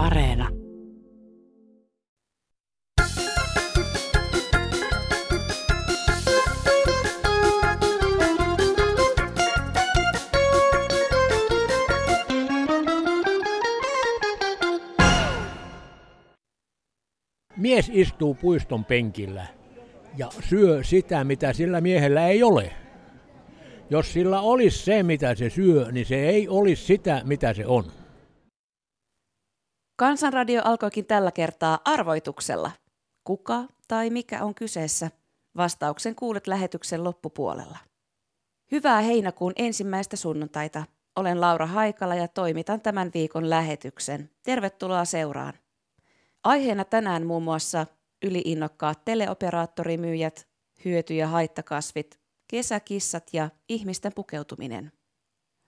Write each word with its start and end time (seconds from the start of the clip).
Areena. 0.00 0.48
Mies 17.56 17.90
istuu 17.92 18.34
puiston 18.34 18.84
penkillä 18.84 19.46
ja 20.16 20.28
syö 20.48 20.84
sitä, 20.84 21.24
mitä 21.24 21.52
sillä 21.52 21.80
miehellä 21.80 22.28
ei 22.28 22.42
ole. 22.42 22.72
Jos 23.90 24.12
sillä 24.12 24.40
olisi 24.40 24.84
se, 24.84 25.02
mitä 25.02 25.34
se 25.34 25.50
syö, 25.50 25.92
niin 25.92 26.06
se 26.06 26.28
ei 26.28 26.48
olisi 26.48 26.84
sitä, 26.84 27.22
mitä 27.24 27.54
se 27.54 27.66
on. 27.66 27.99
Kansanradio 30.00 30.62
alkoikin 30.64 31.06
tällä 31.06 31.32
kertaa 31.32 31.78
arvoituksella. 31.84 32.70
Kuka 33.24 33.64
tai 33.88 34.10
mikä 34.10 34.44
on 34.44 34.54
kyseessä? 34.54 35.10
Vastauksen 35.56 36.14
kuulet 36.14 36.46
lähetyksen 36.46 37.04
loppupuolella. 37.04 37.78
Hyvää 38.72 39.00
heinäkuun 39.00 39.52
ensimmäistä 39.56 40.16
sunnuntaita. 40.16 40.84
Olen 41.16 41.40
Laura 41.40 41.66
Haikala 41.66 42.14
ja 42.14 42.28
toimitan 42.28 42.80
tämän 42.80 43.10
viikon 43.14 43.50
lähetyksen. 43.50 44.30
Tervetuloa 44.42 45.04
seuraan. 45.04 45.52
Aiheena 46.44 46.84
tänään 46.84 47.26
muun 47.26 47.42
muassa 47.42 47.86
yliinnokkaat 48.22 49.04
teleoperaattorimyyjät, 49.04 50.48
hyöty- 50.84 51.14
ja 51.14 51.28
haittakasvit, 51.28 52.20
kesäkissat 52.48 53.28
ja 53.32 53.50
ihmisten 53.68 54.12
pukeutuminen. 54.14 54.92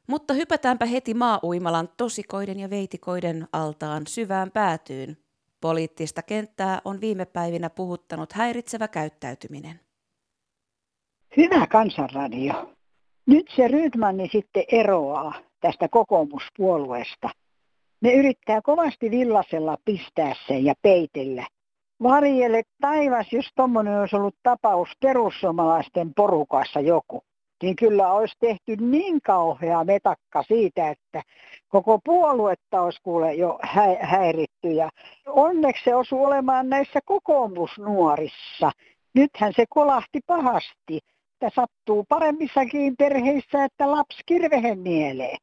Mutta 0.07 0.35
hypätäänpä 0.35 0.87
heti 0.87 1.15
maa-uimalan 1.15 1.89
tosikoiden 1.97 2.61
ja 2.61 2.71
veitikoiden 2.71 3.49
altaan 3.53 4.03
syvään 4.07 4.51
päätyyn. 4.51 5.17
Poliittista 5.61 6.23
kenttää 6.23 6.81
on 6.85 7.01
viime 7.01 7.25
päivinä 7.25 7.71
puhuttanut 7.71 8.33
häiritsevä 8.33 8.89
käyttäytyminen. 8.89 9.81
Hyvä 11.37 11.67
kansanradio. 11.67 12.73
Nyt 13.27 13.47
se 13.57 13.69
Rydmanni 13.69 14.29
sitten 14.33 14.65
eroaa 14.73 15.35
tästä 15.61 15.89
kokoomuspuolueesta. 15.89 17.31
Ne 18.01 18.13
yrittää 18.15 18.63
kovasti 18.63 19.11
villasella 19.11 19.77
pistää 19.85 20.35
sen 20.47 20.65
ja 20.65 20.75
peitellä. 20.83 21.47
Varjelle 22.03 22.63
taivas, 22.81 23.27
jos 23.33 23.47
tuommoinen 23.57 24.01
olisi 24.01 24.17
ollut 24.17 24.37
tapaus 24.43 24.89
perussuomalaisten 25.01 26.15
porukassa 26.15 26.81
joku 26.81 27.25
niin 27.63 27.77
kyllä 27.77 28.13
olisi 28.13 28.35
tehty 28.41 28.77
niin 28.77 29.23
kauhea 29.23 29.85
metakka 29.85 30.43
siitä, 30.43 30.91
että 30.91 31.23
koko 31.69 31.99
puoluetta 32.05 32.81
olisi 32.81 33.01
kuule 33.03 33.35
jo 33.35 33.59
hä- 33.63 33.99
häiritty. 34.01 34.73
Ja 34.73 34.91
onneksi 35.27 35.85
se 35.85 35.95
osui 35.95 36.21
olemaan 36.21 36.69
näissä 36.69 37.01
kokoomusnuorissa. 37.05 38.73
Nythän 39.15 39.53
se 39.57 39.65
kolahti 39.71 40.21
pahasti. 40.27 41.01
Tämä 41.39 41.51
sattuu 41.55 42.05
paremmissakin 42.09 42.97
perheissä, 42.97 43.65
että 43.65 43.91
lapsi 43.91 44.23
kirvehen 44.27 44.79
mieleen. 44.79 45.39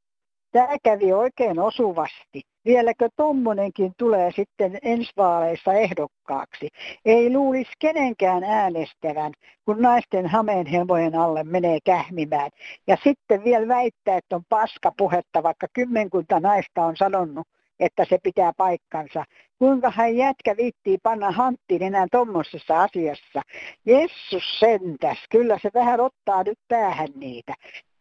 Tämä 0.51 0.77
kävi 0.83 1.13
oikein 1.13 1.59
osuvasti. 1.59 2.41
Vieläkö 2.65 3.09
tommonenkin 3.15 3.93
tulee 3.97 4.31
sitten 4.35 4.77
ensi 4.81 5.11
vaaleissa 5.17 5.73
ehdokkaaksi? 5.73 6.69
Ei 7.05 7.33
luulisi 7.33 7.71
kenenkään 7.79 8.43
äänestävän, 8.43 9.33
kun 9.65 9.81
naisten 9.81 10.27
hameenhelmojen 10.27 11.15
alle 11.15 11.43
menee 11.43 11.77
kähmimään. 11.85 12.49
Ja 12.87 12.97
sitten 13.03 13.43
vielä 13.43 13.67
väittää, 13.67 14.17
että 14.17 14.35
on 14.35 14.43
paska 14.49 14.91
puhetta, 14.97 15.43
vaikka 15.43 15.67
kymmenkunta 15.73 16.39
naista 16.39 16.85
on 16.85 16.97
sanonut, 16.97 17.47
että 17.79 18.05
se 18.09 18.17
pitää 18.23 18.51
paikkansa. 18.57 19.25
Kuinka 19.59 19.89
hän 19.89 20.17
jätkä 20.17 20.57
viittii 20.57 20.97
panna 21.03 21.31
hanttiin 21.31 21.83
enää 21.83 22.07
tuommoisessa 22.11 22.83
asiassa. 22.83 23.41
Jessus 23.85 24.59
sentäs, 24.59 25.17
kyllä 25.29 25.59
se 25.61 25.69
vähän 25.73 25.99
ottaa 25.99 26.43
nyt 26.43 26.59
päähän 26.67 27.09
niitä. 27.15 27.53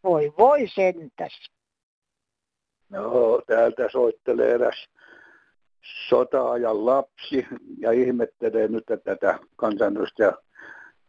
Voi 0.05 0.33
voi 0.39 0.69
sentäs. 0.69 1.51
No, 2.91 3.43
täältä 3.47 3.89
soittelee 3.93 4.51
eräs 4.51 4.89
sota-ajan 6.09 6.87
lapsi 6.87 7.47
ja 7.79 7.93
ihmettelee 7.93 8.69
nyt 8.69 8.91
että 8.91 9.15
tätä 9.15 9.39
kansanedustaja 9.57 10.33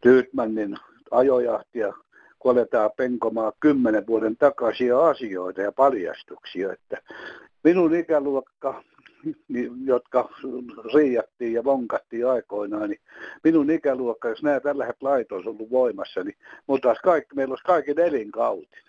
Tyytmannin 0.02 0.78
ajojahtia, 1.12 1.94
kun 2.40 2.52
aletaan 2.52 2.92
penkomaan 2.98 3.54
kymmenen 3.60 4.08
vuoden 4.08 4.38
takaisia 4.38 5.08
asioita 5.08 5.62
ja 5.62 5.72
paljastuksia. 5.72 6.74
Että 6.74 7.02
minun 7.64 7.96
ikäluokka, 7.96 8.84
jotka 9.86 10.30
riijattiin 10.94 11.54
ja 11.54 11.64
vonkattiin 11.64 12.28
aikoinaan, 12.28 12.90
niin 12.90 13.02
minun 13.44 13.72
ikäluokka, 13.72 14.30
jos 14.30 14.44
nämä 14.44 14.60
tällaiset 14.60 15.02
lait 15.02 15.32
olisi 15.32 15.50
ollut 15.50 15.70
voimassa, 15.70 16.24
niin 16.24 16.38
kaikki, 17.04 17.36
meillä 17.36 17.52
olisi 17.52 17.64
kaikki 17.64 17.94
elinkautinen 17.98 18.89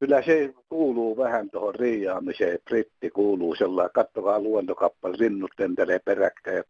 kyllä 0.00 0.22
se 0.22 0.54
kuuluu 0.68 1.16
vähän 1.16 1.50
tuohon 1.50 1.74
riiaamiseen. 1.74 2.58
Britti 2.64 3.10
kuuluu 3.10 3.54
sellainen, 3.54 3.92
kattokaa 3.94 4.40
luontokappale, 4.40 5.16
rinnut 5.20 5.50
tentelee 5.56 5.98
peräkkäin 5.98 6.56
ja 6.56 6.64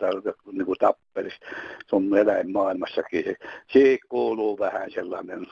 niin 0.52 0.66
kuin 0.66 0.78
tappelis 0.78 1.34
sun 1.86 2.16
eläinmaailmassakin. 2.16 3.24
Se, 3.24 3.34
siihen 3.72 3.98
kuuluu 4.08 4.58
vähän 4.58 4.90
sellainen, 4.90 5.46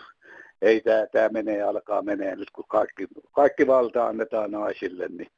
ei 0.62 0.80
tämä, 0.80 1.06
tämä 1.06 1.28
menee, 1.28 1.62
alkaa 1.62 2.02
menee 2.02 2.36
nyt 2.36 2.50
kun 2.50 2.64
kaikki, 2.68 3.06
kaikki 3.32 3.66
valta 3.66 4.06
annetaan 4.06 4.50
naisille, 4.50 5.08
niin 5.08 5.30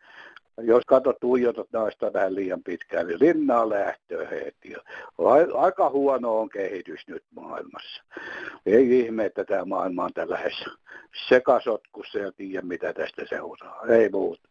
jos 0.62 0.84
katsot 0.87 1.16
tuijotat 1.21 1.66
naista 1.72 2.12
vähän 2.12 2.34
liian 2.34 2.62
pitkään, 2.62 3.06
niin 3.06 3.21
linnaa 3.21 3.69
lähtöä 3.69 4.28
heti. 4.28 4.75
Aika 5.54 5.91
huono 5.91 6.41
on 6.41 6.48
kehitys 6.48 7.09
nyt 7.09 7.25
maailmassa. 7.34 8.03
Ei 8.66 9.00
ihme, 9.00 9.25
että 9.25 9.44
tämä 9.44 9.65
maailma 9.65 10.04
on 10.04 10.12
tällä 10.12 10.38
sekasotkussa 11.28 12.19
ja 12.19 12.32
tiedä, 12.32 12.62
mitä 12.62 12.93
tästä 12.93 13.22
seuraa. 13.28 13.87
Ei 13.88 14.09
muuta. 14.09 14.49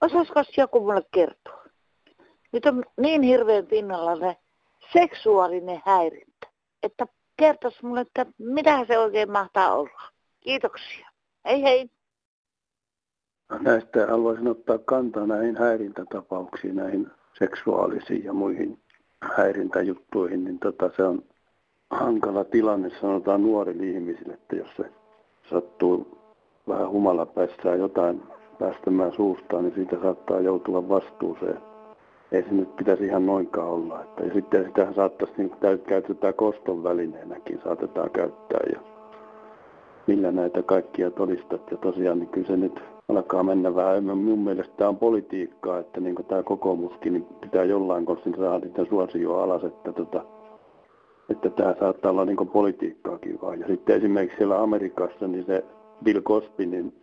Osaisiko 0.00 0.42
joku 0.56 0.80
mulle 0.80 1.02
kertoa? 1.14 1.62
Nyt 2.52 2.66
on 2.66 2.84
niin 3.00 3.22
hirveän 3.22 3.66
pinnalla 3.66 4.16
se 4.16 4.36
seksuaalinen 4.92 5.82
häirintä, 5.86 6.46
että 6.82 7.06
kertoisi 7.36 7.86
mulle, 7.86 8.00
että 8.00 8.26
mitä 8.38 8.84
se 8.84 8.98
oikein 8.98 9.30
mahtaa 9.30 9.74
olla. 9.74 10.02
Kiitoksia. 10.40 11.08
Hei 11.44 11.62
hei 11.62 11.90
näistä 13.60 14.06
haluaisin 14.06 14.48
ottaa 14.48 14.78
kantaa 14.78 15.26
näihin 15.26 15.56
häirintätapauksiin, 15.56 16.76
näihin 16.76 17.06
seksuaalisiin 17.38 18.24
ja 18.24 18.32
muihin 18.32 18.78
häirintäjuttuihin, 19.36 20.44
niin 20.44 20.58
tota, 20.58 20.90
se 20.96 21.04
on 21.04 21.22
hankala 21.90 22.44
tilanne, 22.44 22.90
sanotaan 23.00 23.42
nuorille 23.42 23.86
ihmisille, 23.86 24.32
että 24.32 24.56
jos 24.56 24.76
se 24.76 24.84
sattuu 25.50 26.18
vähän 26.68 26.90
humala 26.90 27.26
päästään 27.26 27.78
jotain 27.78 28.22
päästämään 28.58 29.12
suustaan, 29.12 29.64
niin 29.64 29.74
siitä 29.74 29.96
saattaa 30.02 30.40
joutua 30.40 30.88
vastuuseen. 30.88 31.58
Ei 32.32 32.42
se 32.42 32.48
nyt 32.50 32.76
pitäisi 32.76 33.04
ihan 33.04 33.26
noinkaan 33.26 33.68
olla. 33.68 34.02
Että, 34.02 34.24
ja 34.24 34.34
sitten 34.34 34.64
sitä 34.64 34.92
saattaisi, 34.96 35.34
niin 35.36 35.52
käytetään 35.86 36.34
koston 36.34 36.82
välineenäkin, 36.82 37.60
saatetaan 37.64 38.10
käyttää. 38.10 38.60
Ja 38.72 38.80
millä 40.06 40.32
näitä 40.32 40.62
kaikkia 40.62 41.10
todistat. 41.10 41.70
Ja 41.70 41.76
tosiaan 41.76 42.18
niin 42.18 42.28
kyllä 42.28 42.46
se 42.46 42.56
nyt 42.56 42.80
alkaa 43.16 43.42
mennä 43.42 43.74
vähän, 43.74 44.04
minun 44.04 44.38
mielestä 44.38 44.74
tämä 44.76 44.88
on 44.88 44.96
politiikkaa, 44.96 45.78
että 45.78 46.00
niin 46.00 46.16
tämä 46.28 46.42
kokoomuskin 46.42 47.12
niin 47.12 47.26
pitää 47.40 47.64
jollain 47.64 48.06
kostin 48.06 48.34
saada 48.36 48.58
niitä 48.58 48.84
suosioa 48.84 49.44
alas, 49.44 49.64
että, 49.64 49.92
tota, 49.92 50.24
että 51.28 51.50
tämä 51.50 51.74
saattaa 51.80 52.10
olla 52.10 52.24
niin 52.24 52.48
politiikkaakin 52.52 53.38
vaan. 53.42 53.60
Ja 53.60 53.66
sitten 53.66 53.96
esimerkiksi 53.96 54.36
siellä 54.38 54.62
Amerikassa, 54.62 55.28
niin 55.28 55.44
se 55.46 55.64
Bill 56.04 56.20
Cosby, 56.20 56.66
niin 56.66 56.94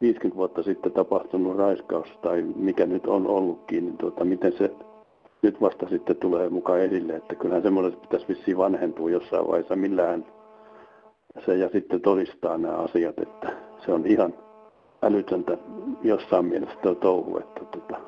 50 0.00 0.36
vuotta 0.36 0.62
sitten 0.62 0.92
tapahtunut 0.92 1.56
raiskaus 1.56 2.08
tai 2.22 2.42
mikä 2.56 2.86
nyt 2.86 3.06
on 3.06 3.26
ollutkin, 3.26 3.84
niin 3.84 3.98
tuota, 3.98 4.24
miten 4.24 4.52
se 4.52 4.70
nyt 5.42 5.60
vasta 5.60 5.88
sitten 5.88 6.16
tulee 6.16 6.48
mukaan 6.48 6.80
esille, 6.80 7.16
että 7.16 7.34
kyllähän 7.34 7.62
semmoinen 7.62 8.00
pitäisi 8.00 8.28
vissiin 8.28 8.56
vanhentua 8.56 9.10
jossain 9.10 9.48
vaiheessa 9.48 9.76
millään 9.76 10.26
se 11.46 11.54
ja 11.54 11.68
sitten 11.68 12.00
todistaa 12.00 12.58
nämä 12.58 12.74
asiat, 12.74 13.18
että 13.18 13.52
se 13.84 13.92
on 13.92 14.06
ihan 14.06 14.34
älytöntä 15.02 15.58
jossain 16.02 16.44
mielessä 16.44 16.78
tuo 16.82 16.94
touhu. 16.94 17.38
Että, 17.38 17.60
tota, 17.64 18.00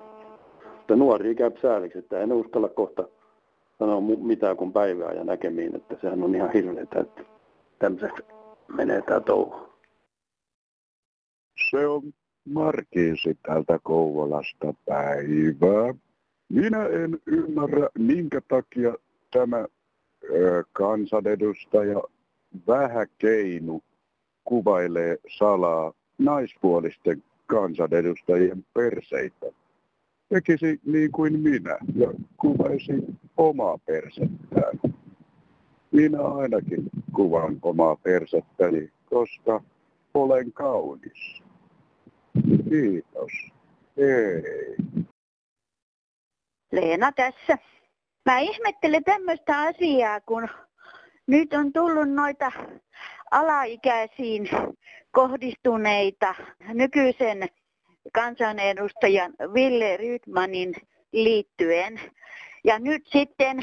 että 0.80 0.96
nuori 0.96 1.34
käy 1.34 1.50
sääliksi, 1.62 1.98
että 1.98 2.20
en 2.20 2.32
uskalla 2.32 2.68
kohta 2.68 3.08
sanoa 3.78 4.00
mitään 4.00 4.56
kuin 4.56 4.72
päivää 4.72 5.12
ja 5.12 5.24
näkemiin, 5.24 5.76
että 5.76 5.96
sehän 6.00 6.22
on 6.22 6.34
ihan 6.34 6.52
hirveetä, 6.52 7.00
että 7.00 7.22
tämmöiseksi 7.78 8.22
menee 8.76 9.02
tämä 9.02 9.20
touhu. 9.20 9.70
Se 11.70 11.86
on 11.86 12.02
Markiisi 12.44 13.38
täältä 13.42 13.78
Kouvolasta 13.82 14.74
päivää. 14.84 15.94
Minä 16.48 16.86
en 16.86 17.18
ymmärrä, 17.26 17.88
minkä 17.98 18.40
takia 18.48 18.94
tämä 19.30 19.66
ö, 20.30 20.64
kansanedustaja 20.72 22.02
Vähäkeinu 22.66 23.82
kuvailee 24.44 25.18
salaa 25.38 25.92
naispuolisten 26.20 27.22
kansanedustajien 27.46 28.64
perseitä. 28.74 29.46
tekisi 30.28 30.80
niin 30.86 31.12
kuin 31.12 31.40
minä 31.40 31.78
ja 31.94 32.08
kuvaisi 32.36 32.92
omaa 33.36 33.78
persettään. 33.78 34.80
Minä 35.90 36.22
ainakin 36.22 36.90
kuvan 37.14 37.58
omaa 37.62 37.96
persettäni, 37.96 38.92
koska 39.10 39.62
olen 40.14 40.52
kaunis. 40.52 41.42
Kiitos. 42.68 43.32
Ei. 43.96 44.76
Leena 46.72 47.12
tässä. 47.12 47.58
Mä 48.26 48.38
ihmettelen 48.38 49.04
tämmöistä 49.04 49.60
asiaa, 49.60 50.20
kun 50.20 50.48
nyt 51.26 51.52
on 51.52 51.72
tullut 51.72 52.10
noita 52.10 52.52
alaikäisiin 53.30 54.48
kohdistuneita 55.10 56.34
nykyisen 56.74 57.48
kansanedustajan 58.12 59.32
Ville 59.54 59.96
Rydmanin 59.96 60.74
liittyen. 61.12 62.00
Ja 62.64 62.78
nyt 62.78 63.06
sitten 63.06 63.60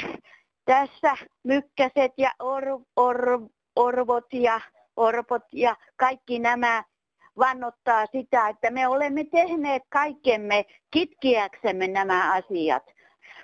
tässä 0.64 1.16
mykkäset 1.44 2.12
ja 2.18 2.30
or, 2.38 2.64
or, 2.96 3.40
orvot 3.76 4.26
ja 4.32 4.60
orpot 4.96 5.42
ja 5.52 5.76
kaikki 5.96 6.38
nämä 6.38 6.84
vannottaa 7.38 8.06
sitä, 8.06 8.48
että 8.48 8.70
me 8.70 8.88
olemme 8.88 9.24
tehneet 9.24 9.82
kaikkemme 9.88 10.64
kitkiäksemme 10.90 11.86
nämä 11.86 12.32
asiat. 12.32 12.82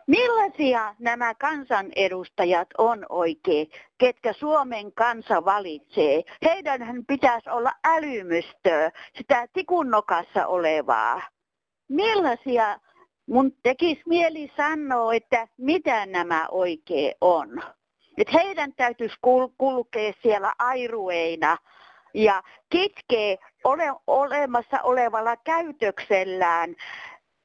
Millaisia 0.06 0.94
nämä 0.98 1.34
kansanedustajat 1.34 2.68
on 2.78 3.06
oikein, 3.08 3.70
ketkä 3.98 4.32
Suomen 4.32 4.92
kansa 4.92 5.44
valitsee? 5.44 6.22
Heidän 6.44 7.04
pitäisi 7.08 7.50
olla 7.50 7.72
älymystöä, 7.84 8.90
sitä 9.16 9.46
tikunnokassa 9.52 10.46
olevaa. 10.46 11.22
Millaisia, 11.88 12.78
mun 13.26 13.52
tekisi 13.62 14.02
mieli 14.06 14.52
sanoa, 14.56 15.14
että 15.14 15.48
mitä 15.58 16.06
nämä 16.06 16.48
oikein 16.50 17.14
on. 17.20 17.62
Et 18.18 18.32
heidän 18.32 18.72
täytyisi 18.72 19.16
kul- 19.16 19.54
kulkea 19.58 20.12
siellä 20.22 20.52
airueina 20.58 21.56
ja 22.14 22.42
kitkee 22.70 23.38
ole, 23.64 23.84
olemassa 24.06 24.82
olevalla 24.82 25.36
käytöksellään 25.36 26.76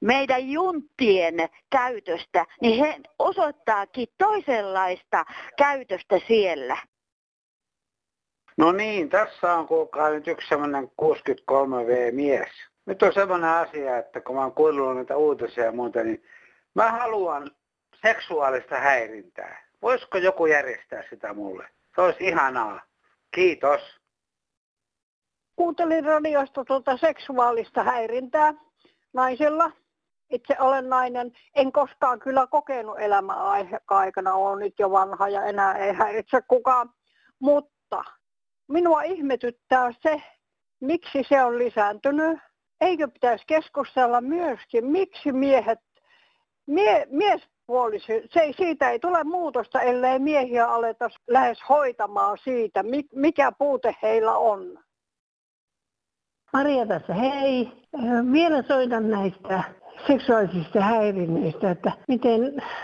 meidän 0.01 0.50
junttien 0.50 1.50
käytöstä, 1.72 2.46
niin 2.62 2.86
he 2.86 3.00
osoittaakin 3.19 4.07
toisenlaista 4.18 5.25
käytöstä 5.57 6.19
siellä. 6.28 6.78
No 8.57 8.72
niin, 8.72 9.10
tässä 9.10 9.54
on 9.54 9.68
kuulkaa 9.68 10.10
nyt 10.10 10.28
yksi 10.28 10.48
semmoinen 10.48 10.92
63V-mies. 11.01 12.50
Nyt 12.86 13.04
on 13.04 13.13
semmoinen 13.13 13.50
asia, 13.50 13.98
että 13.98 14.22
kun 14.22 14.36
mä 14.36 14.42
oon 14.42 14.54
kuullut 14.54 14.98
niitä 14.98 15.18
uutisia 15.18 15.63
ja 15.63 15.72
muuta, 15.72 16.04
niin 16.04 16.24
mä 16.75 16.92
haluan 16.92 17.52
seksuaalista 18.02 18.80
häirintää. 18.80 19.63
Voisiko 19.81 20.18
joku 20.18 20.45
järjestää 20.45 21.04
sitä 21.10 21.34
mulle? 21.34 21.69
Se 21.95 22.02
olisi 22.02 22.28
ihanaa. 22.28 22.81
Kiitos. 23.31 23.81
Kuuntelin 25.56 26.06
radiosta 26.06 26.66
tuota 26.66 26.98
seksuaalista 26.98 27.84
häirintää 27.84 28.54
naisella. 29.13 29.72
Itse 30.30 30.56
olen 30.60 30.90
nainen. 30.90 31.31
En 31.56 31.72
koskaan 31.72 32.20
kyllä 32.20 32.48
kokenut 32.48 33.00
elämän 33.00 33.38
aikana. 33.88 34.34
Olen 34.34 34.60
nyt 34.60 34.74
jo 34.80 34.92
vanha 34.92 35.30
ja 35.30 35.44
enää 35.44 35.74
ei 35.74 35.94
häiritse 35.94 36.42
kukaan. 36.48 36.90
Mutta 37.40 38.04
minua 38.68 39.02
ihmetyttää 39.02 39.92
se, 40.02 40.22
miksi 40.81 41.24
se 41.30 41.44
on 41.44 41.58
lisääntynyt. 41.58 42.40
Eikö 42.81 43.08
pitäisi 43.08 43.44
keskustella 43.48 44.22
myöskin, 44.22 44.86
miksi 44.86 45.31
miehet, 45.31 45.80
mie, 46.68 47.08
miespuolisi, 47.10 48.22
se 48.34 48.40
ei, 48.40 48.54
siitä 48.54 48.90
ei 48.90 49.00
tule 49.00 49.24
muutosta, 49.24 49.81
ellei 49.81 50.20
miehiä 50.20 50.68
aleta 50.68 51.10
lähes 51.28 51.60
hoitamaan 51.70 52.38
siitä, 52.44 52.84
mikä 53.16 53.52
puute 53.52 53.96
heillä 54.02 54.38
on. 54.38 54.80
Maria 56.54 56.86
tässä, 56.86 57.14
hei. 57.14 57.72
Vielä 58.31 58.64
soitan 58.68 59.10
näistä 59.10 59.64
seksuaalisista 60.07 60.81
häirinnöistä, 60.81 61.72
että 61.72 61.92
miten 62.07 62.42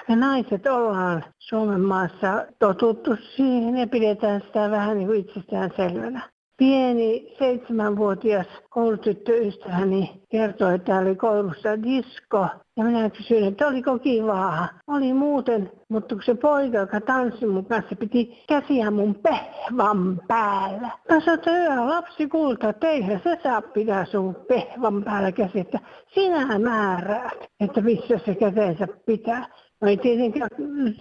me 0.09 0.15
naiset 0.15 0.67
ollaan 0.67 1.23
Suomen 1.39 1.81
maassa 1.81 2.45
totuttu 2.59 3.15
siihen 3.35 3.77
ja 3.77 3.87
pidetään 3.87 4.41
sitä 4.41 4.71
vähän 4.71 4.97
niin 4.97 5.07
kuin 5.07 5.19
itsestään 5.19 5.71
selvänä. 5.75 6.21
Pieni 6.57 7.35
seitsemänvuotias 7.39 8.47
koulutyttöystäväni 8.69 10.21
kertoi, 10.29 10.75
että 10.75 10.97
oli 10.97 11.15
koulussa 11.15 11.83
disko. 11.83 12.47
Ja 12.77 12.83
minä 12.83 13.09
kysyin, 13.09 13.43
että 13.43 13.67
oliko 13.67 13.99
kivaa. 13.99 14.67
Oli 14.87 15.13
muuten, 15.13 15.71
mutta 15.89 16.15
kun 16.15 16.23
se 16.23 16.35
poika, 16.35 16.77
joka 16.77 17.01
tanssi 17.01 17.45
mun 17.45 17.65
kanssa, 17.65 17.95
piti 17.95 18.43
käsiä 18.47 18.91
mun 18.91 19.15
pehvan 19.15 20.21
päällä. 20.27 20.89
Mä 21.09 21.19
sanoin, 21.19 21.39
että 21.39 21.51
hyvä 21.51 21.89
lapsi 21.89 22.27
kulta, 22.27 22.69
että 22.69 22.87
eihän 22.87 23.21
se 23.23 23.39
saa 23.43 23.61
pitää 23.61 24.05
sun 24.05 24.35
pehvan 24.47 25.03
päällä 25.03 25.31
käsiä, 25.31 25.61
että 25.61 25.79
sinä 26.13 26.59
määräät, 26.59 27.49
että 27.59 27.81
missä 27.81 28.19
se 28.25 28.35
käteensä 28.35 28.87
pitää. 29.05 29.45
No 29.81 29.87
ei 29.87 29.97
tietenkään 29.97 30.49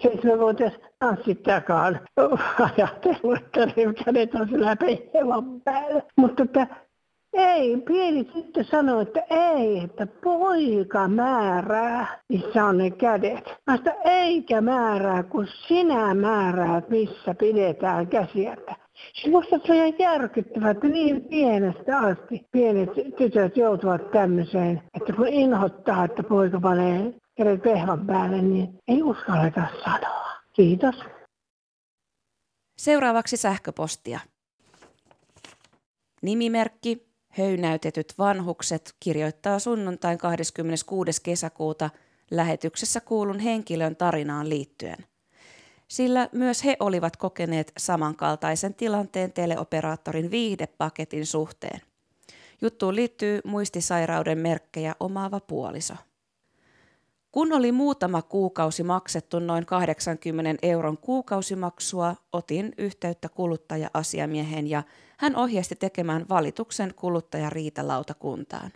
seitsemänvuotias 0.02 0.72
tanssittajakaan 0.98 2.00
ajatellut, 2.76 3.38
että 3.38 3.66
ne 3.66 3.94
kädet 4.04 4.34
on 4.34 4.48
sillä 4.48 4.76
pehvan 4.76 5.60
päällä. 5.60 6.02
Mutta 6.16 6.42
että 6.42 6.66
ei, 7.34 7.76
pieni 7.76 8.24
tyttö 8.24 8.64
sanoi, 8.64 9.02
että 9.02 9.22
ei, 9.30 9.78
että 9.78 10.06
poika 10.06 11.08
määrää, 11.08 12.18
missä 12.28 12.64
on 12.64 12.78
ne 12.78 12.90
kädet. 12.90 13.44
Mä 13.66 13.76
sitä, 13.76 13.94
eikä 14.04 14.60
määrää, 14.60 15.22
kun 15.22 15.46
sinä 15.68 16.14
määräät, 16.14 16.88
missä 16.88 17.34
pidetään 17.38 18.06
käsiä. 18.06 18.56
Minusta 19.26 19.58
se 19.66 19.82
on 19.82 19.98
järkyttävää, 19.98 20.70
että 20.70 20.88
niin 20.88 21.24
pienestä 21.24 21.98
asti 21.98 22.46
pienet 22.52 22.90
tytöt 23.18 23.56
joutuvat 23.56 24.10
tämmöiseen, 24.10 24.82
että 24.94 25.12
kun 25.12 25.28
inhottaa, 25.28 26.04
että 26.04 26.22
poika 26.22 26.60
panee 26.60 27.14
kädet 27.36 27.62
pehvan 27.62 28.06
päälle, 28.06 28.42
niin 28.42 28.78
ei 28.88 29.02
uskalleta 29.02 29.62
sanoa. 29.84 30.24
Kiitos. 30.52 30.94
Seuraavaksi 32.78 33.36
sähköpostia. 33.36 34.20
Nimimerkki 36.22 37.13
Höynäytetyt 37.38 38.14
vanhukset 38.18 38.94
kirjoittaa 39.00 39.58
sunnuntain 39.58 40.18
26. 40.18 41.22
kesäkuuta 41.22 41.90
lähetyksessä 42.30 43.00
kuulun 43.00 43.38
henkilön 43.38 43.96
tarinaan 43.96 44.48
liittyen. 44.48 44.96
Sillä 45.88 46.28
myös 46.32 46.64
he 46.64 46.76
olivat 46.80 47.16
kokeneet 47.16 47.72
samankaltaisen 47.78 48.74
tilanteen 48.74 49.32
teleoperaattorin 49.32 50.30
viihdepaketin 50.30 51.26
suhteen. 51.26 51.80
Juttuun 52.62 52.96
liittyy 52.96 53.40
muistisairauden 53.44 54.38
merkkejä 54.38 54.94
omaava 55.00 55.40
puoliso. 55.40 55.94
Kun 57.34 57.52
oli 57.52 57.72
muutama 57.72 58.22
kuukausi 58.22 58.82
maksettu 58.82 59.38
noin 59.38 59.66
80 59.66 60.58
euron 60.62 60.98
kuukausimaksua, 60.98 62.16
otin 62.32 62.72
yhteyttä 62.78 63.28
kuluttaja-asiamiehen 63.28 64.70
ja 64.70 64.82
hän 65.18 65.36
ohjasti 65.36 65.76
tekemään 65.76 66.26
valituksen 66.28 66.94
kuluttajariitalautakuntaan. 66.94 68.72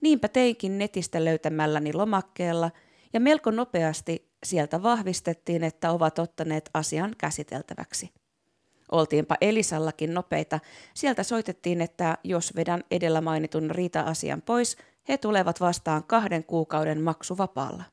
Niinpä 0.00 0.28
teinkin 0.28 0.78
netistä 0.78 1.24
löytämälläni 1.24 1.92
lomakkeella 1.92 2.70
ja 3.12 3.20
melko 3.20 3.50
nopeasti 3.50 4.30
sieltä 4.44 4.82
vahvistettiin, 4.82 5.64
että 5.64 5.90
ovat 5.90 6.18
ottaneet 6.18 6.70
asian 6.74 7.14
käsiteltäväksi. 7.18 8.10
Oltiinpa 8.92 9.36
Elisallakin 9.40 10.14
nopeita. 10.14 10.60
Sieltä 10.94 11.22
soitettiin, 11.22 11.80
että 11.80 12.18
jos 12.24 12.56
vedän 12.56 12.84
edellä 12.90 13.20
mainitun 13.20 13.70
riita-asian 13.70 14.42
pois, 14.42 14.76
he 15.08 15.18
tulevat 15.18 15.60
vastaan 15.60 16.04
kahden 16.04 16.44
kuukauden 16.44 17.02
maksuvapaalla. 17.02 17.84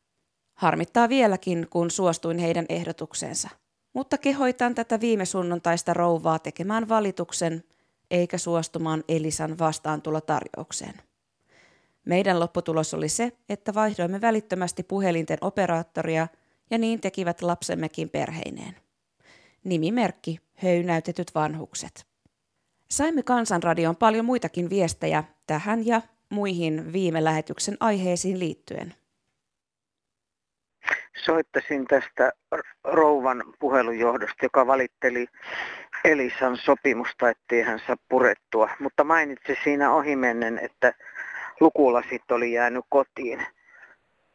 Harmittaa 0.57 1.10
vieläkin, 1.10 1.67
kun 1.69 1.91
suostuin 1.91 2.38
heidän 2.38 2.65
ehdotukseensa. 2.69 3.50
Mutta 3.93 4.17
kehoitan 4.17 4.75
tätä 4.75 5.00
viime 5.00 5.25
sunnuntaista 5.25 5.93
rouvaa 5.93 6.39
tekemään 6.39 6.89
valituksen, 6.89 7.63
eikä 8.12 8.38
suostumaan 8.38 9.03
Elisan 9.07 9.60
vastaantulotarjoukseen. 9.60 10.93
Meidän 12.05 12.39
lopputulos 12.39 12.93
oli 12.93 13.10
se, 13.10 13.31
että 13.50 13.74
vaihdoimme 13.74 14.22
välittömästi 14.22 14.84
puhelinten 14.84 15.38
operaattoria 15.41 16.27
ja 16.72 16.77
niin 16.77 17.01
tekivät 17.01 17.41
lapsemmekin 17.41 18.10
perheineen. 18.10 18.75
Nimimerkki 19.63 20.39
Höynäytetyt 20.55 21.31
vanhukset. 21.36 22.05
Saimme 22.91 23.24
Kansanradion 23.24 23.95
paljon 23.95 24.25
muitakin 24.25 24.69
viestejä 24.69 25.24
tähän 25.48 25.86
ja 25.86 26.01
muihin 26.29 26.94
viime 26.94 27.24
lähetyksen 27.24 27.77
aiheisiin 27.79 28.39
liittyen? 28.39 28.94
Soittasin 31.25 31.88
tästä 31.88 32.32
rouvan 32.84 33.44
puhelun 33.60 34.00
johdosta, 34.00 34.46
joka 34.46 34.67
valitteli 34.67 35.27
Elisan 36.03 36.58
sopimusta, 36.58 37.29
ettei 37.29 37.62
hän 37.62 37.79
saa 37.88 37.96
purettua, 38.10 38.70
mutta 38.79 39.03
mainitsi 39.03 39.58
siinä 39.63 39.94
ohimennen, 39.94 40.60
että 40.60 40.94
lukulasit 41.60 42.32
oli 42.32 42.53
jäänyt 42.53 42.86
kotiin. 42.89 43.46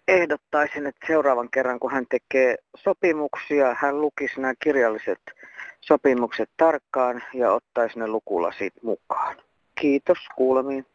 ehdottaisin, 0.09 0.87
että 0.87 1.06
seuraavan 1.06 1.50
kerran 1.50 1.80
kun 1.80 1.92
hän 1.92 2.06
tekee 2.11 2.56
sopimuksia, 2.76 3.76
hän 3.78 4.00
lukisi 4.00 4.40
nämä 4.40 4.54
kirjalliset 4.62 5.20
sopimukset 5.80 6.50
tarkkaan 6.56 7.23
ja 7.35 7.52
ottaisi 7.52 7.99
ne 7.99 8.06
lukulasit 8.06 8.75
mukaan. 8.82 9.37
Kiitos, 9.80 10.18
kuulemiin. 10.37 10.87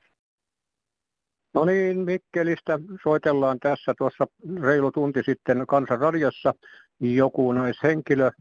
No 1.55 1.65
niin, 1.65 1.99
Mikkelistä 1.99 2.79
soitellaan 3.03 3.59
tässä 3.59 3.93
tuossa 3.97 4.25
reilu 4.61 4.91
tunti 4.91 5.23
sitten 5.23 5.67
Kansanradiossa. 5.67 6.53
Joku 6.99 7.51
naishenkilö 7.51 8.31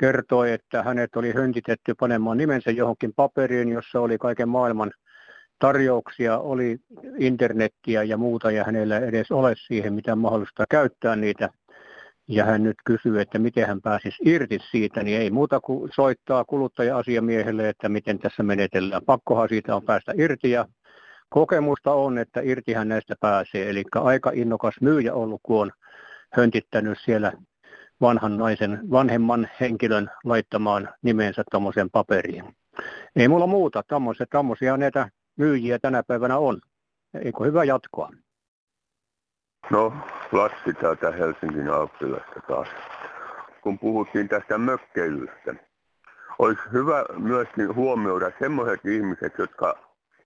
kertoi, 0.00 0.52
että 0.52 0.82
hänet 0.82 1.16
oli 1.16 1.32
höntitetty 1.32 1.94
panemaan 2.00 2.38
nimensä 2.38 2.70
johonkin 2.70 3.12
paperiin, 3.16 3.68
jossa 3.68 4.00
oli 4.00 4.18
kaiken 4.18 4.48
maailman 4.48 4.92
tarjouksia, 5.58 6.38
oli 6.38 6.78
internettiä 7.18 8.02
ja 8.02 8.16
muuta, 8.16 8.50
ja 8.50 8.64
hänellä 8.64 8.98
ei 8.98 9.08
edes 9.08 9.30
ole 9.30 9.54
siihen 9.66 9.94
mitään 9.94 10.18
mahdollista 10.18 10.64
käyttää 10.70 11.16
niitä. 11.16 11.48
Ja 12.28 12.44
hän 12.44 12.62
nyt 12.62 12.76
kysyy, 12.84 13.20
että 13.20 13.38
miten 13.38 13.66
hän 13.66 13.80
pääsisi 13.82 14.16
irti 14.24 14.58
siitä, 14.70 15.02
niin 15.02 15.20
ei 15.20 15.30
muuta 15.30 15.60
kuin 15.60 15.90
soittaa 15.94 16.44
kuluttaja-asiamiehelle, 16.44 17.68
että 17.68 17.88
miten 17.88 18.18
tässä 18.18 18.42
menetellään. 18.42 19.02
Pakkohan 19.06 19.48
siitä 19.48 19.76
on 19.76 19.82
päästä 19.82 20.12
irti, 20.16 20.50
ja 20.50 20.66
kokemusta 21.34 21.92
on, 21.92 22.18
että 22.18 22.40
irtihän 22.40 22.88
näistä 22.88 23.14
pääsee. 23.20 23.70
Eli 23.70 23.84
aika 23.94 24.30
innokas 24.34 24.74
myyjä 24.80 25.14
ollut, 25.14 25.40
kun 25.42 25.60
on 25.60 25.72
höntittänyt 26.32 26.98
siellä 27.04 27.32
vanhan 28.00 28.38
naisen, 28.38 28.80
vanhemman 28.90 29.48
henkilön 29.60 30.10
laittamaan 30.24 30.88
nimensä 31.02 31.42
tuommoiseen 31.50 31.90
paperiin. 31.90 32.44
Ei 33.16 33.28
mulla 33.28 33.46
muuta, 33.46 33.82
tämmöisiä 34.30 34.76
näitä 34.76 35.08
myyjiä 35.36 35.78
tänä 35.78 36.02
päivänä 36.02 36.38
on. 36.38 36.60
Eikö 37.24 37.44
hyvä 37.44 37.64
jatkoa? 37.64 38.10
No, 39.70 39.92
Lassi 40.32 40.74
täältä 40.80 41.10
Helsingin 41.10 41.68
Alppilasta 41.68 42.40
taas. 42.48 42.68
Kun 43.60 43.78
puhuttiin 43.78 44.28
tästä 44.28 44.58
mökkeilystä, 44.58 45.54
olisi 46.38 46.62
hyvä 46.72 47.04
myös 47.18 47.48
huomioida 47.74 48.32
sellaiset 48.38 48.86
ihmiset, 48.86 49.38
jotka 49.38 49.83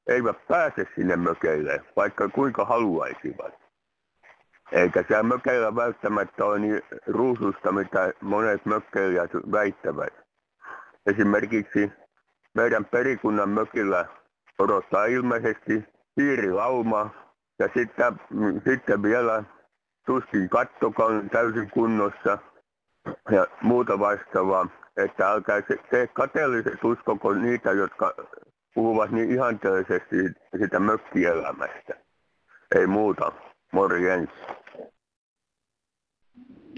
eivät 0.08 0.46
pääse 0.48 0.86
sinne 0.94 1.16
mökeille, 1.16 1.80
vaikka 1.96 2.28
kuinka 2.28 2.64
haluaisivat. 2.64 3.54
Eikä 4.72 5.04
se 5.08 5.22
mökeillä 5.22 5.74
välttämättä 5.74 6.44
ole 6.44 6.58
niin 6.58 6.82
ruususta, 7.06 7.72
mitä 7.72 8.12
monet 8.20 8.66
mökkeilijät 8.66 9.30
väittävät. 9.52 10.14
Esimerkiksi 11.06 11.92
meidän 12.54 12.84
perikunnan 12.84 13.48
mökillä 13.48 14.06
odottaa 14.58 15.04
ilmeisesti 15.04 15.84
piirilauma 16.14 17.10
ja 17.58 17.68
sitten, 17.74 18.20
sitten 18.68 19.02
vielä 19.02 19.44
tuskin 20.06 20.48
kattokan 20.48 21.30
täysin 21.30 21.70
kunnossa 21.70 22.38
ja 23.30 23.46
muuta 23.62 23.98
vastaavaa. 23.98 24.68
Että 24.96 25.30
älkää 25.30 25.62
se, 25.68 25.76
te 25.90 26.06
kateelliset 26.06 26.84
uskoko 26.84 27.32
niitä, 27.32 27.72
jotka 27.72 28.14
puhuvat 28.78 29.10
niin 29.10 29.30
ihanteellisesti 29.30 30.16
sitä 30.60 30.80
mökkielämästä. 30.80 31.94
Ei 32.74 32.86
muuta. 32.86 33.32
Morjens. 33.72 34.30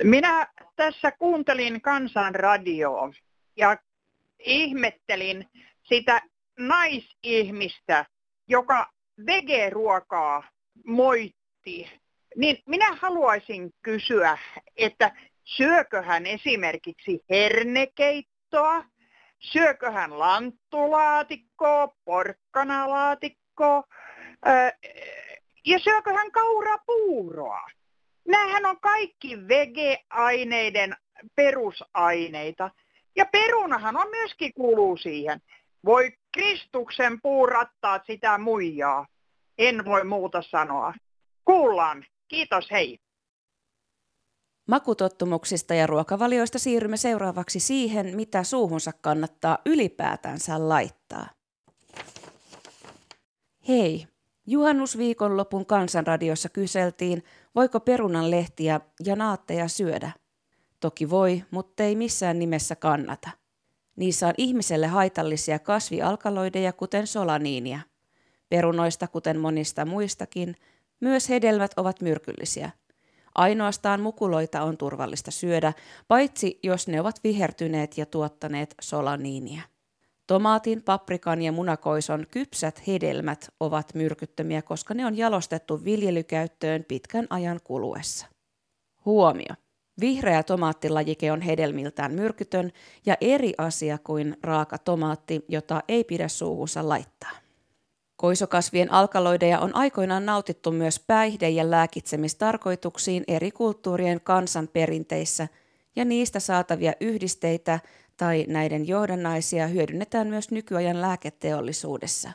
Minä 0.04 0.46
tässä 0.76 1.12
kuuntelin 1.18 1.80
kansanradioa 1.80 3.10
ja 3.56 3.76
ihmettelin 4.38 5.46
sitä 5.82 6.22
naisihmistä, 6.58 8.04
joka 8.48 8.90
vegeruokaa 9.26 10.42
moitti. 10.84 11.90
Niin 12.36 12.62
minä 12.66 12.96
haluaisin 13.00 13.70
kysyä, 13.82 14.38
että 14.76 15.12
syökö 15.44 16.02
hän 16.02 16.26
esimerkiksi 16.26 17.20
hernekeittoa, 17.30 18.84
syökö 19.40 19.90
hän 19.90 20.18
lanttulaatikkoa, 20.18 21.88
porkkanalaatikkoa 22.04 23.82
ja 25.66 25.78
syökö 25.78 26.12
hän 26.12 26.30
kaurapuuroa. 26.32 27.66
Nämähän 28.28 28.66
on 28.66 28.80
kaikki 28.80 29.48
vegeaineiden 29.48 30.96
perusaineita. 31.36 32.70
Ja 33.16 33.26
perunahan 33.26 33.96
on 33.96 34.10
myöskin 34.10 34.52
kuuluu 34.54 34.96
siihen. 34.96 35.40
Voi 35.84 36.12
Kristuksen 36.32 37.20
puurattaat 37.22 38.02
sitä 38.06 38.38
muijaa. 38.38 39.06
En 39.58 39.84
voi 39.84 40.04
muuta 40.04 40.42
sanoa. 40.42 40.94
Kuullaan. 41.44 42.04
Kiitos, 42.28 42.70
hei. 42.70 42.98
Makutottumuksista 44.70 45.74
ja 45.74 45.86
ruokavalioista 45.86 46.58
siirrymme 46.58 46.96
seuraavaksi 46.96 47.60
siihen, 47.60 48.16
mitä 48.16 48.44
suuhunsa 48.44 48.92
kannattaa 48.92 49.58
ylipäätänsä 49.66 50.68
laittaa. 50.68 51.26
Hei, 53.68 54.06
juhannusviikonlopun 54.46 55.66
kansanradiossa 55.66 56.48
kyseltiin, 56.48 57.22
voiko 57.54 57.80
perunan 57.80 58.30
lehtiä 58.30 58.80
ja 59.04 59.16
naatteja 59.16 59.68
syödä. 59.68 60.12
Toki 60.80 61.10
voi, 61.10 61.44
mutta 61.50 61.82
ei 61.82 61.96
missään 61.96 62.38
nimessä 62.38 62.76
kannata. 62.76 63.30
Niissä 63.96 64.28
on 64.28 64.34
ihmiselle 64.38 64.86
haitallisia 64.86 65.58
kasvialkaloideja, 65.58 66.72
kuten 66.72 67.06
solaniinia. 67.06 67.80
Perunoista, 68.48 69.08
kuten 69.08 69.38
monista 69.38 69.84
muistakin, 69.84 70.56
myös 71.00 71.28
hedelmät 71.28 71.72
ovat 71.76 72.00
myrkyllisiä. 72.00 72.70
Ainoastaan 73.34 74.00
mukuloita 74.00 74.62
on 74.62 74.76
turvallista 74.76 75.30
syödä, 75.30 75.72
paitsi 76.08 76.58
jos 76.62 76.88
ne 76.88 77.00
ovat 77.00 77.20
vihertyneet 77.24 77.98
ja 77.98 78.06
tuottaneet 78.06 78.74
solaniinia. 78.80 79.62
Tomaatin, 80.26 80.82
paprikan 80.82 81.42
ja 81.42 81.52
munakoison 81.52 82.26
kypsät 82.30 82.86
hedelmät 82.86 83.48
ovat 83.60 83.94
myrkyttömiä, 83.94 84.62
koska 84.62 84.94
ne 84.94 85.06
on 85.06 85.16
jalostettu 85.16 85.84
viljelykäyttöön 85.84 86.84
pitkän 86.88 87.26
ajan 87.30 87.60
kuluessa. 87.64 88.26
Huomio! 89.04 89.54
Vihreä 90.00 90.42
tomaattilajike 90.42 91.32
on 91.32 91.40
hedelmiltään 91.40 92.12
myrkytön 92.12 92.72
ja 93.06 93.16
eri 93.20 93.52
asia 93.58 93.98
kuin 93.98 94.36
raaka 94.42 94.78
tomaatti, 94.78 95.44
jota 95.48 95.82
ei 95.88 96.04
pidä 96.04 96.28
suuhunsa 96.28 96.88
laittaa. 96.88 97.49
Koisokasvien 98.20 98.92
alkaloideja 98.92 99.60
on 99.60 99.76
aikoinaan 99.76 100.26
nautittu 100.26 100.70
myös 100.72 101.00
päihde- 101.06 101.48
ja 101.48 101.70
lääkitsemistarkoituksiin 101.70 103.24
eri 103.28 103.50
kulttuurien 103.50 104.20
kansanperinteissä, 104.20 105.48
ja 105.96 106.04
niistä 106.04 106.40
saatavia 106.40 106.92
yhdisteitä 107.00 107.80
tai 108.16 108.44
näiden 108.48 108.88
johdannaisia 108.88 109.66
hyödynnetään 109.66 110.26
myös 110.26 110.50
nykyajan 110.50 111.00
lääketeollisuudessa. 111.00 112.30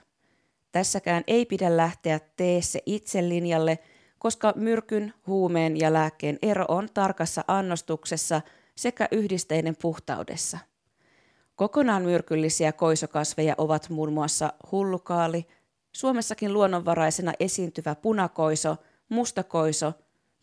Tässäkään 0.72 1.24
ei 1.28 1.46
pidä 1.46 1.78
lähteä 1.78 2.20
tee 2.38 2.62
se 2.62 2.80
itse 2.86 3.30
linjalle, 3.30 3.80
koska 4.20 4.54
myrkyn, 4.56 5.14
huumeen 5.28 5.80
ja 5.80 5.94
lääkkeen 5.94 6.40
ero 6.42 6.66
on 6.68 6.90
tarkassa 6.94 7.44
annostuksessa 7.48 8.42
sekä 8.76 9.08
yhdisteiden 9.12 9.76
puhtaudessa. 9.82 10.58
Kokonaan 11.56 12.04
myrkyllisiä 12.04 12.72
koisokasveja 12.72 13.56
ovat 13.58 13.90
muun 13.90 14.14
muassa 14.14 14.54
hullukaali, 14.72 15.48
Suomessakin 15.96 16.54
luonnonvaraisena 16.54 17.34
esiintyvä 17.40 17.96
punakoiso, 17.96 18.78
mustakoiso 19.10 19.94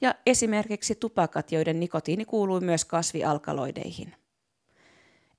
ja 0.00 0.14
esimerkiksi 0.26 0.94
tupakat, 0.94 1.52
joiden 1.52 1.80
nikotiini 1.80 2.24
kuuluu 2.24 2.60
myös 2.60 2.84
kasvialkaloideihin. 2.84 4.14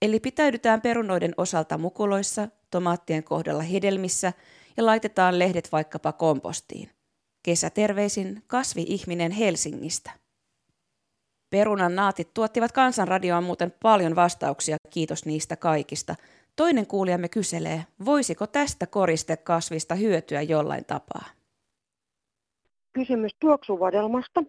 Eli 0.01 0.19
pitäydytään 0.19 0.81
perunoiden 0.81 1.33
osalta 1.37 1.77
mukuloissa, 1.77 2.47
tomaattien 2.71 3.23
kohdalla 3.23 3.63
hedelmissä 3.63 4.33
ja 4.77 4.85
laitetaan 4.85 5.39
lehdet 5.39 5.71
vaikkapa 5.71 6.11
kompostiin. 6.11 6.89
Kesäterveisin 7.43 8.43
kasvi-ihminen 8.47 9.31
Helsingistä. 9.31 10.11
Perunan 11.49 11.95
naatit 11.95 12.33
tuottivat 12.33 12.71
kansanradioon 12.71 13.43
muuten 13.43 13.73
paljon 13.83 14.15
vastauksia, 14.15 14.77
kiitos 14.89 15.25
niistä 15.25 15.55
kaikista– 15.55 16.15
Toinen 16.55 16.87
kuulijamme 16.87 17.29
kyselee, 17.29 17.83
voisiko 18.05 18.47
tästä 18.47 18.87
koristekasvista 18.87 19.95
hyötyä 19.95 20.41
jollain 20.41 20.85
tapaa? 20.85 21.25
Kysymys 22.93 23.31
tuoksuvadelmasta. 23.39 24.43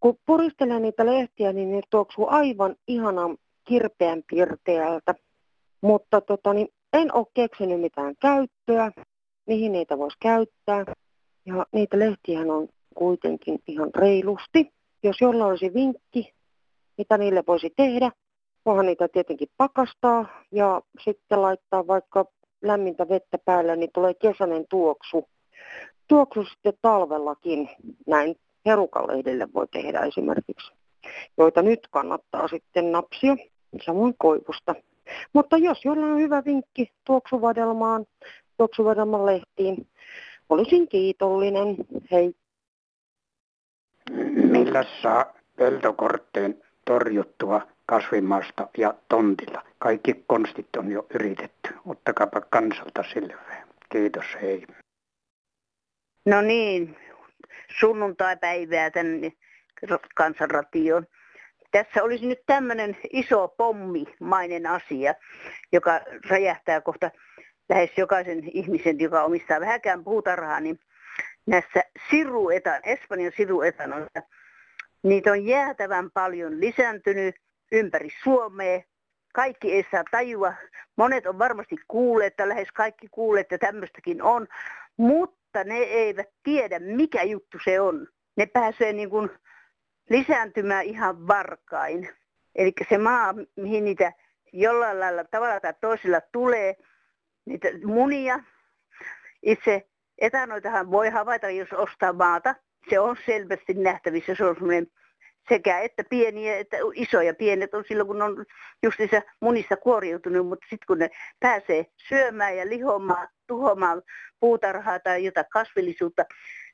Kun 0.00 0.18
puristelee 0.26 0.80
niitä 0.80 1.06
lehtiä, 1.06 1.52
niin 1.52 1.72
ne 1.72 1.80
tuoksuu 1.90 2.26
aivan 2.28 2.76
ihanan 2.88 3.36
kirpeän 3.64 4.22
pirteältä. 4.30 5.14
Mutta 5.80 6.20
tota, 6.20 6.54
niin 6.54 6.68
en 6.92 7.14
ole 7.14 7.26
keksinyt 7.34 7.80
mitään 7.80 8.14
käyttöä, 8.20 8.92
mihin 9.46 9.72
niitä 9.72 9.98
voisi 9.98 10.16
käyttää. 10.20 10.84
Ja 11.46 11.66
niitä 11.72 11.98
lehtiä 11.98 12.40
on 12.40 12.68
kuitenkin 12.94 13.58
ihan 13.66 13.90
reilusti. 13.94 14.72
Jos 15.02 15.20
jollain 15.20 15.50
olisi 15.50 15.74
vinkki, 15.74 16.34
mitä 16.98 17.18
niille 17.18 17.44
voisi 17.46 17.72
tehdä, 17.76 18.12
Voihan 18.66 18.86
niitä 18.86 19.08
tietenkin 19.08 19.48
pakastaa 19.56 20.26
ja 20.52 20.82
sitten 21.04 21.42
laittaa 21.42 21.86
vaikka 21.86 22.24
lämmintä 22.62 23.08
vettä 23.08 23.38
päälle, 23.44 23.76
niin 23.76 23.90
tulee 23.94 24.14
kesäinen 24.14 24.64
tuoksu. 24.70 25.28
Tuoksu 26.08 26.44
sitten 26.44 26.72
talvellakin, 26.82 27.68
näin 28.06 28.36
herukalehdelle 28.66 29.48
voi 29.54 29.68
tehdä 29.68 30.00
esimerkiksi, 30.00 30.72
joita 31.38 31.62
nyt 31.62 31.88
kannattaa 31.90 32.48
sitten 32.48 32.92
napsia, 32.92 33.36
samoin 33.86 34.14
koivusta. 34.18 34.74
Mutta 35.32 35.56
jos 35.56 35.84
jollain 35.84 36.12
on 36.12 36.20
hyvä 36.20 36.42
vinkki 36.44 36.92
tuoksuvadelmaan, 37.04 38.06
tuoksuvadelman 38.56 39.26
lehtiin, 39.26 39.86
olisin 40.48 40.88
kiitollinen. 40.88 41.76
Hei. 42.10 42.34
Millä 44.50 44.84
saa 45.02 45.24
peltokortteen 45.56 46.62
torjuttua 46.84 47.75
kasvimasta 47.86 48.68
ja 48.78 48.94
tontilla? 49.08 49.62
Kaikki 49.78 50.24
konstit 50.26 50.76
on 50.76 50.90
jo 50.90 51.06
yritetty. 51.14 51.74
Ottakaapa 51.86 52.40
kansalta 52.40 53.04
selvää. 53.12 53.64
Kiitos, 53.88 54.24
hei. 54.42 54.66
No 56.24 56.40
niin, 56.40 56.96
sunnuntaipäivää 57.80 58.90
tänne 58.90 59.32
kansanratioon. 60.14 61.06
Tässä 61.70 62.02
olisi 62.02 62.26
nyt 62.26 62.38
tämmöinen 62.46 62.96
iso 63.12 63.48
pommimainen 63.48 64.66
asia, 64.66 65.14
joka 65.72 66.00
räjähtää 66.30 66.80
kohta 66.80 67.10
lähes 67.68 67.90
jokaisen 67.96 68.40
ihmisen, 68.44 69.00
joka 69.00 69.24
omistaa 69.24 69.60
vähäkään 69.60 70.04
puutarhaa, 70.04 70.60
niin 70.60 70.80
näissä 71.46 71.82
siruetan, 72.10 72.80
Espanjan 72.84 73.32
siruetanoissa, 73.36 74.22
niitä 75.02 75.30
on 75.30 75.44
jäätävän 75.44 76.10
paljon 76.10 76.60
lisääntynyt 76.60 77.34
ympäri 77.72 78.08
Suomea. 78.22 78.82
Kaikki 79.34 79.72
ei 79.72 79.86
saa 79.90 80.04
tajua. 80.10 80.52
Monet 80.96 81.26
on 81.26 81.38
varmasti 81.38 81.76
kuulleet, 81.88 82.32
että 82.32 82.48
lähes 82.48 82.72
kaikki 82.72 83.08
kuulleet, 83.10 83.52
että 83.52 83.66
tämmöistäkin 83.66 84.22
on. 84.22 84.48
Mutta 84.96 85.64
ne 85.64 85.76
eivät 85.76 86.28
tiedä, 86.42 86.78
mikä 86.78 87.22
juttu 87.22 87.58
se 87.64 87.80
on. 87.80 88.08
Ne 88.36 88.46
pääsee 88.46 88.92
niin 88.92 89.10
kuin 89.10 89.30
lisääntymään 90.10 90.84
ihan 90.84 91.26
varkain. 91.28 92.08
Eli 92.54 92.72
se 92.88 92.98
maa, 92.98 93.34
mihin 93.56 93.84
niitä 93.84 94.12
jollain 94.52 95.00
lailla 95.00 95.24
tavalla 95.24 95.60
tai 95.60 95.74
toisella 95.80 96.20
tulee, 96.32 96.76
niitä 97.44 97.68
munia. 97.84 98.40
Itse 99.42 99.88
etanoitahan 100.18 100.90
voi 100.90 101.08
havaita, 101.08 101.50
jos 101.50 101.72
ostaa 101.72 102.12
maata. 102.12 102.54
Se 102.90 102.98
on 102.98 103.16
selvästi 103.26 103.74
nähtävissä. 103.74 104.34
Se 104.34 104.44
on 104.44 104.54
semmoinen 104.54 104.86
sekä 105.48 105.80
että 105.80 106.04
pieniä 106.10 106.56
että 106.58 106.76
isoja. 106.94 107.34
Pienet 107.34 107.74
on 107.74 107.84
silloin, 107.88 108.06
kun 108.06 108.22
on 108.22 108.44
justiinsa 108.82 109.22
munissa 109.40 109.76
kuoriutunut, 109.76 110.48
mutta 110.48 110.66
sitten 110.70 110.86
kun 110.86 110.98
ne 110.98 111.10
pääsee 111.40 111.86
syömään 112.08 112.56
ja 112.56 112.68
lihomaan, 112.68 113.28
tuhoamaan 113.46 114.02
puutarhaa 114.40 114.98
tai 114.98 115.24
jotain 115.24 115.46
kasvillisuutta, 115.52 116.24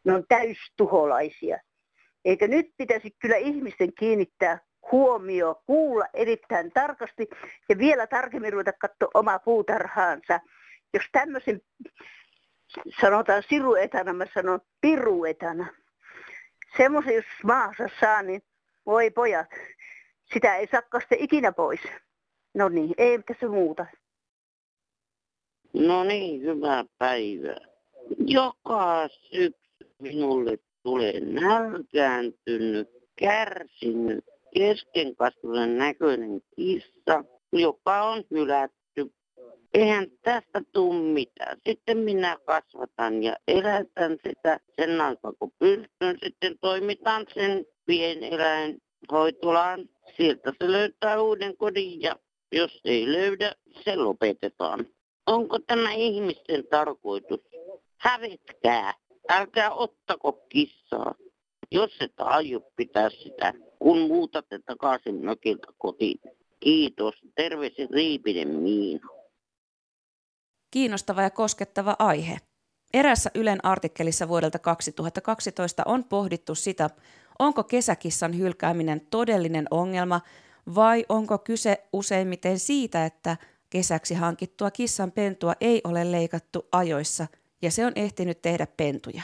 ne 0.05 0.15
on 0.15 0.25
täystuholaisia. 0.29 1.59
Eikä 2.25 2.49
nyt 2.49 2.67
pitäisi 2.77 3.11
kyllä 3.19 3.37
ihmisten 3.37 3.93
kiinnittää 3.95 4.59
huomio, 4.93 5.63
kuulla 5.67 6.07
erittäin 6.15 6.73
tarkasti 6.73 7.29
ja 7.69 7.79
vielä 7.79 8.07
tarkemmin 8.07 8.53
ruveta 8.53 8.73
katsoa 8.73 9.11
omaa 9.15 9.39
puutarhaansa. 9.39 10.41
Jos 10.95 11.05
tämmöisen 11.13 11.61
sanotaan 13.01 13.43
siruetana, 13.49 14.13
mä 14.13 14.27
sanon 14.35 14.61
piruetana. 14.81 15.67
Semmoisen 16.77 17.15
jos 17.15 17.25
maassa 17.45 17.89
saa, 18.01 18.23
niin 18.23 18.43
voi 18.87 19.11
pojat, 19.11 19.47
sitä 20.33 20.57
ei 20.57 20.67
saa 20.67 21.01
ikinä 21.19 21.53
pois. 21.53 21.81
No 22.55 22.69
niin, 22.69 22.95
ei 22.99 23.23
tässä 23.23 23.49
muuta. 23.49 23.87
No 25.75 26.05
niin, 26.05 26.43
hyvää 26.43 26.85
päivää. 26.99 27.67
Joka 28.19 29.09
syksy 29.09 29.95
minulle 29.99 30.59
tulee 30.83 31.21
nälkääntynyt, 31.21 32.89
kärsinyt, 33.17 34.25
keskenkasvuinen 34.55 35.79
näköinen 35.79 36.41
kissa, 36.57 37.25
joka 37.53 38.03
on 38.03 38.25
hylätty. 38.31 39.13
Eihän 39.75 40.07
tästä 40.23 40.63
tule 40.73 41.03
mitään. 41.03 41.59
Sitten 41.69 41.99
minä 41.99 42.37
kasvatan 42.47 43.23
ja 43.23 43.37
elätän 43.49 44.17
sitä 44.29 44.61
sen 44.77 45.01
aikaa, 45.01 45.33
kun 45.39 45.53
pystyn. 45.59 46.19
Sitten 46.25 46.59
toimitaan 46.61 47.27
sen 47.35 47.67
pieneläinhoitolaan. 47.87 49.89
Sieltä 50.17 50.53
se 50.59 50.73
löytää 50.73 51.23
uuden 51.23 51.57
kodin 51.57 52.03
ja 52.03 52.17
jos 52.53 52.81
ei 52.85 53.13
löydä, 53.13 53.55
se 53.85 53.97
lopetetaan. 53.97 54.87
Onko 55.27 55.59
tämä 55.59 55.93
ihmisten 55.93 56.67
tarkoitus? 56.71 57.41
Hävetkää. 57.97 58.95
Älkää 59.29 59.71
ottako 59.71 60.33
kissaa. 60.33 61.15
Jos 61.71 61.97
et 62.01 62.13
aio 62.19 62.61
pitää 62.77 63.11
sitä, 63.11 63.55
kun 63.79 63.99
muutatte 63.99 64.59
takaisin 64.59 65.25
mökiltä 65.25 65.67
kotiin. 65.79 66.21
Kiitos. 66.61 67.15
Terveisin 67.35 67.91
Riipinen 67.91 68.49
Miina. 68.49 69.09
Kiinnostava 70.71 71.23
ja 71.23 71.31
koskettava 71.31 71.97
aihe. 71.99 72.37
Erässä 72.95 73.31
Ylen 73.35 73.65
artikkelissa 73.65 74.29
vuodelta 74.29 74.59
2012 74.59 75.83
on 75.87 76.05
pohdittu 76.05 76.55
sitä, 76.55 76.91
onko 77.39 77.65
kesäkissan 77.65 78.39
hylkääminen 78.39 79.01
todellinen 79.11 79.67
ongelma 79.71 80.21
vai 80.75 81.07
onko 81.09 81.39
kyse 81.39 81.87
useimmiten 81.93 82.59
siitä, 82.59 83.05
että 83.05 83.37
kesäksi 83.71 84.15
hankittua 84.15 84.71
kissan 84.71 85.13
pentua 85.13 85.55
ei 85.61 85.81
ole 85.85 86.13
leikattu 86.13 86.67
ajoissa 86.73 87.27
ja 87.63 87.71
se 87.71 87.87
on 87.87 87.93
ehtinyt 87.97 88.43
tehdä 88.43 88.67
pentuja. 88.77 89.23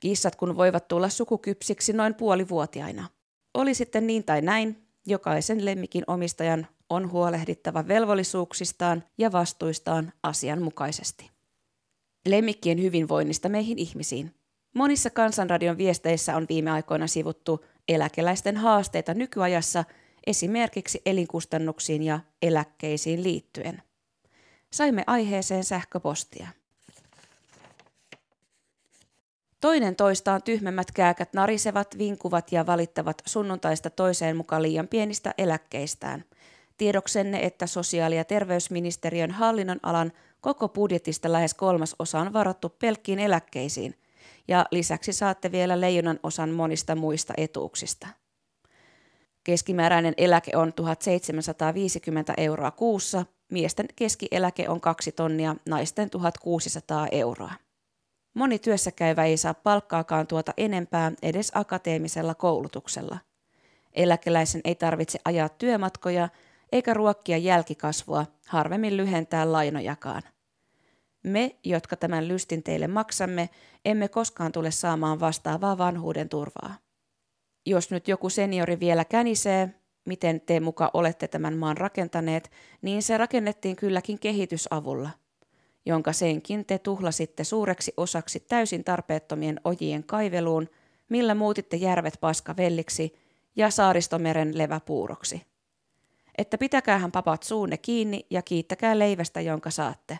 Kissat 0.00 0.36
kun 0.36 0.56
voivat 0.56 0.88
tulla 0.88 1.08
sukukypsiksi 1.08 1.92
noin 1.92 2.14
puolivuotiaina. 2.14 3.08
Oli 3.54 3.74
sitten 3.74 4.06
niin 4.06 4.24
tai 4.24 4.42
näin, 4.42 4.86
jokaisen 5.06 5.64
lemmikin 5.64 6.04
omistajan 6.06 6.66
on 6.90 7.10
huolehdittava 7.10 7.88
velvollisuuksistaan 7.88 9.04
ja 9.18 9.32
vastuistaan 9.32 10.12
asianmukaisesti. 10.22 11.30
Lemmikkien 12.26 12.82
hyvinvoinnista 12.82 13.48
meihin 13.48 13.78
ihmisiin. 13.78 14.34
Monissa 14.74 15.10
Kansanradion 15.10 15.78
viesteissä 15.78 16.36
on 16.36 16.46
viime 16.48 16.70
aikoina 16.70 17.06
sivuttu 17.06 17.64
eläkeläisten 17.88 18.56
haasteita 18.56 19.14
nykyajassa 19.14 19.84
esimerkiksi 20.26 21.02
elinkustannuksiin 21.06 22.02
ja 22.02 22.20
eläkkeisiin 22.42 23.22
liittyen. 23.22 23.82
Saimme 24.70 25.04
aiheeseen 25.06 25.64
sähköpostia. 25.64 26.48
Toinen 29.60 29.96
toistaan 29.96 30.42
tyhmemmät 30.42 30.92
kääkät 30.92 31.32
narisevat, 31.32 31.98
vinkuvat 31.98 32.52
ja 32.52 32.66
valittavat 32.66 33.22
sunnuntaista 33.26 33.90
toiseen 33.90 34.36
mukaan 34.36 34.62
liian 34.62 34.88
pienistä 34.88 35.34
eläkkeistään. 35.38 36.24
Tiedoksenne, 36.76 37.40
että 37.40 37.66
sosiaali- 37.66 38.16
ja 38.16 38.24
terveysministeriön 38.24 39.30
hallinnon 39.30 39.80
alan 39.82 40.12
koko 40.40 40.68
budjetista 40.68 41.32
lähes 41.32 41.54
kolmas 41.54 41.96
osa 41.98 42.20
on 42.20 42.32
varattu 42.32 42.68
pelkkiin 42.68 43.18
eläkkeisiin, 43.18 43.94
ja 44.48 44.66
lisäksi 44.70 45.12
saatte 45.12 45.52
vielä 45.52 45.80
leijonan 45.80 46.20
osan 46.22 46.50
monista 46.50 46.94
muista 46.94 47.34
etuuksista. 47.36 48.08
Keskimääräinen 49.44 50.14
eläke 50.16 50.56
on 50.56 50.72
1750 50.72 52.34
euroa 52.36 52.70
kuussa, 52.70 53.24
miesten 53.52 53.86
keskieläke 53.96 54.68
on 54.68 54.80
2 54.80 55.12
tonnia, 55.12 55.56
naisten 55.68 56.10
1600 56.10 57.06
euroa. 57.12 57.52
Moni 58.34 58.58
työssäkäyvä 58.58 59.24
ei 59.24 59.36
saa 59.36 59.54
palkkaakaan 59.54 60.26
tuota 60.26 60.54
enempää 60.56 61.12
edes 61.22 61.52
akateemisella 61.54 62.34
koulutuksella. 62.34 63.18
Eläkeläisen 63.92 64.60
ei 64.64 64.74
tarvitse 64.74 65.18
ajaa 65.24 65.48
työmatkoja 65.48 66.28
eikä 66.72 66.94
ruokkia 66.94 67.38
jälkikasvua, 67.38 68.26
harvemmin 68.48 68.96
lyhentää 68.96 69.52
lainojakaan. 69.52 70.22
Me, 71.22 71.56
jotka 71.64 71.96
tämän 71.96 72.28
lystin 72.28 72.62
teille 72.62 72.88
maksamme, 72.88 73.50
emme 73.84 74.08
koskaan 74.08 74.52
tule 74.52 74.70
saamaan 74.70 75.20
vastaavaa 75.20 75.78
vanhuuden 75.78 76.28
turvaa. 76.28 76.74
Jos 77.66 77.90
nyt 77.90 78.08
joku 78.08 78.30
seniori 78.30 78.80
vielä 78.80 79.04
känisee, 79.04 79.74
miten 80.04 80.40
te 80.40 80.60
muka 80.60 80.90
olette 80.94 81.28
tämän 81.28 81.56
maan 81.56 81.76
rakentaneet, 81.76 82.50
niin 82.82 83.02
se 83.02 83.18
rakennettiin 83.18 83.76
kylläkin 83.76 84.18
kehitysavulla– 84.18 85.10
jonka 85.86 86.12
senkin 86.12 86.64
te 86.64 86.78
tuhlasitte 86.78 87.44
suureksi 87.44 87.94
osaksi 87.96 88.40
täysin 88.40 88.84
tarpeettomien 88.84 89.60
ojien 89.64 90.04
kaiveluun, 90.04 90.68
millä 91.08 91.34
muutitte 91.34 91.76
järvet 91.76 92.14
paskavelliksi 92.20 93.14
ja 93.56 93.70
saaristomeren 93.70 94.58
leväpuuroksi. 94.58 95.42
Että 96.38 96.58
pitäkäähän 96.58 97.12
papat 97.12 97.42
suunne 97.42 97.76
kiinni 97.76 98.26
ja 98.30 98.42
kiittäkää 98.42 98.98
leivästä, 98.98 99.40
jonka 99.40 99.70
saatte. 99.70 100.18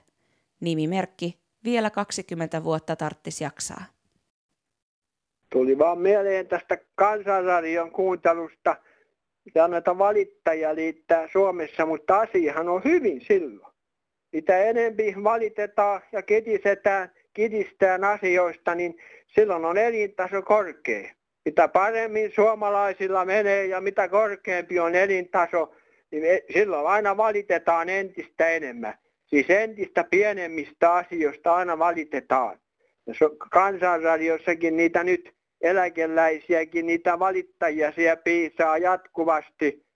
Nimimerkki, 0.63 1.39
vielä 1.65 1.91
20 1.91 2.65
vuotta 2.65 2.97
tarttis 2.97 3.41
jaksaa. 3.41 3.85
Tuli 5.53 5.79
vaan 5.79 5.99
mieleen 5.99 6.47
tästä 6.47 6.79
kansanradion 6.95 7.91
kuuntelusta 7.91 8.77
ja 9.55 9.69
näitä 9.69 9.99
valittajia 9.99 10.75
liittää 10.75 11.29
Suomessa, 11.33 11.87
mutta 11.87 12.21
asiahan 12.21 12.69
on 12.69 12.85
hyvin 12.85 13.21
silloin 13.21 13.73
mitä 14.33 14.59
enempi 14.59 15.15
valitetaan 15.25 16.01
ja 16.13 16.23
kitisetään, 16.23 17.13
kitistään 17.35 18.05
asioista, 18.05 18.75
niin 18.75 18.97
silloin 19.27 19.65
on 19.65 19.79
elintaso 19.79 20.43
korkea. 20.43 21.11
mitä 21.45 21.69
paremmin 21.69 22.33
suomalaisilla 22.35 23.25
menee 23.25 23.67
ja 23.67 23.81
mitä 23.81 24.09
korkeampi 24.09 24.79
on 24.79 24.95
elintaso, 24.95 25.75
niin 26.11 26.25
silloin 26.53 26.87
aina 26.87 27.17
valitetaan 27.17 27.89
entistä 27.89 28.49
enemmän. 28.49 28.95
Siis 29.35 29.51
entistä 29.51 30.05
pienemmistä 30.11 30.93
asioista 30.93 31.55
aina 31.55 31.79
valitetaan. 31.79 32.59
Ja 33.07 33.15
kansanradiossakin 33.51 34.77
niitä 34.77 35.05
nyt 35.05 35.35
eläkeläisiäkin, 35.61 36.87
niitä 36.87 37.19
valittajia 37.19 37.93
siellä 37.93 38.17
piisaa 38.17 38.79
jatkuvasti. 38.79 39.87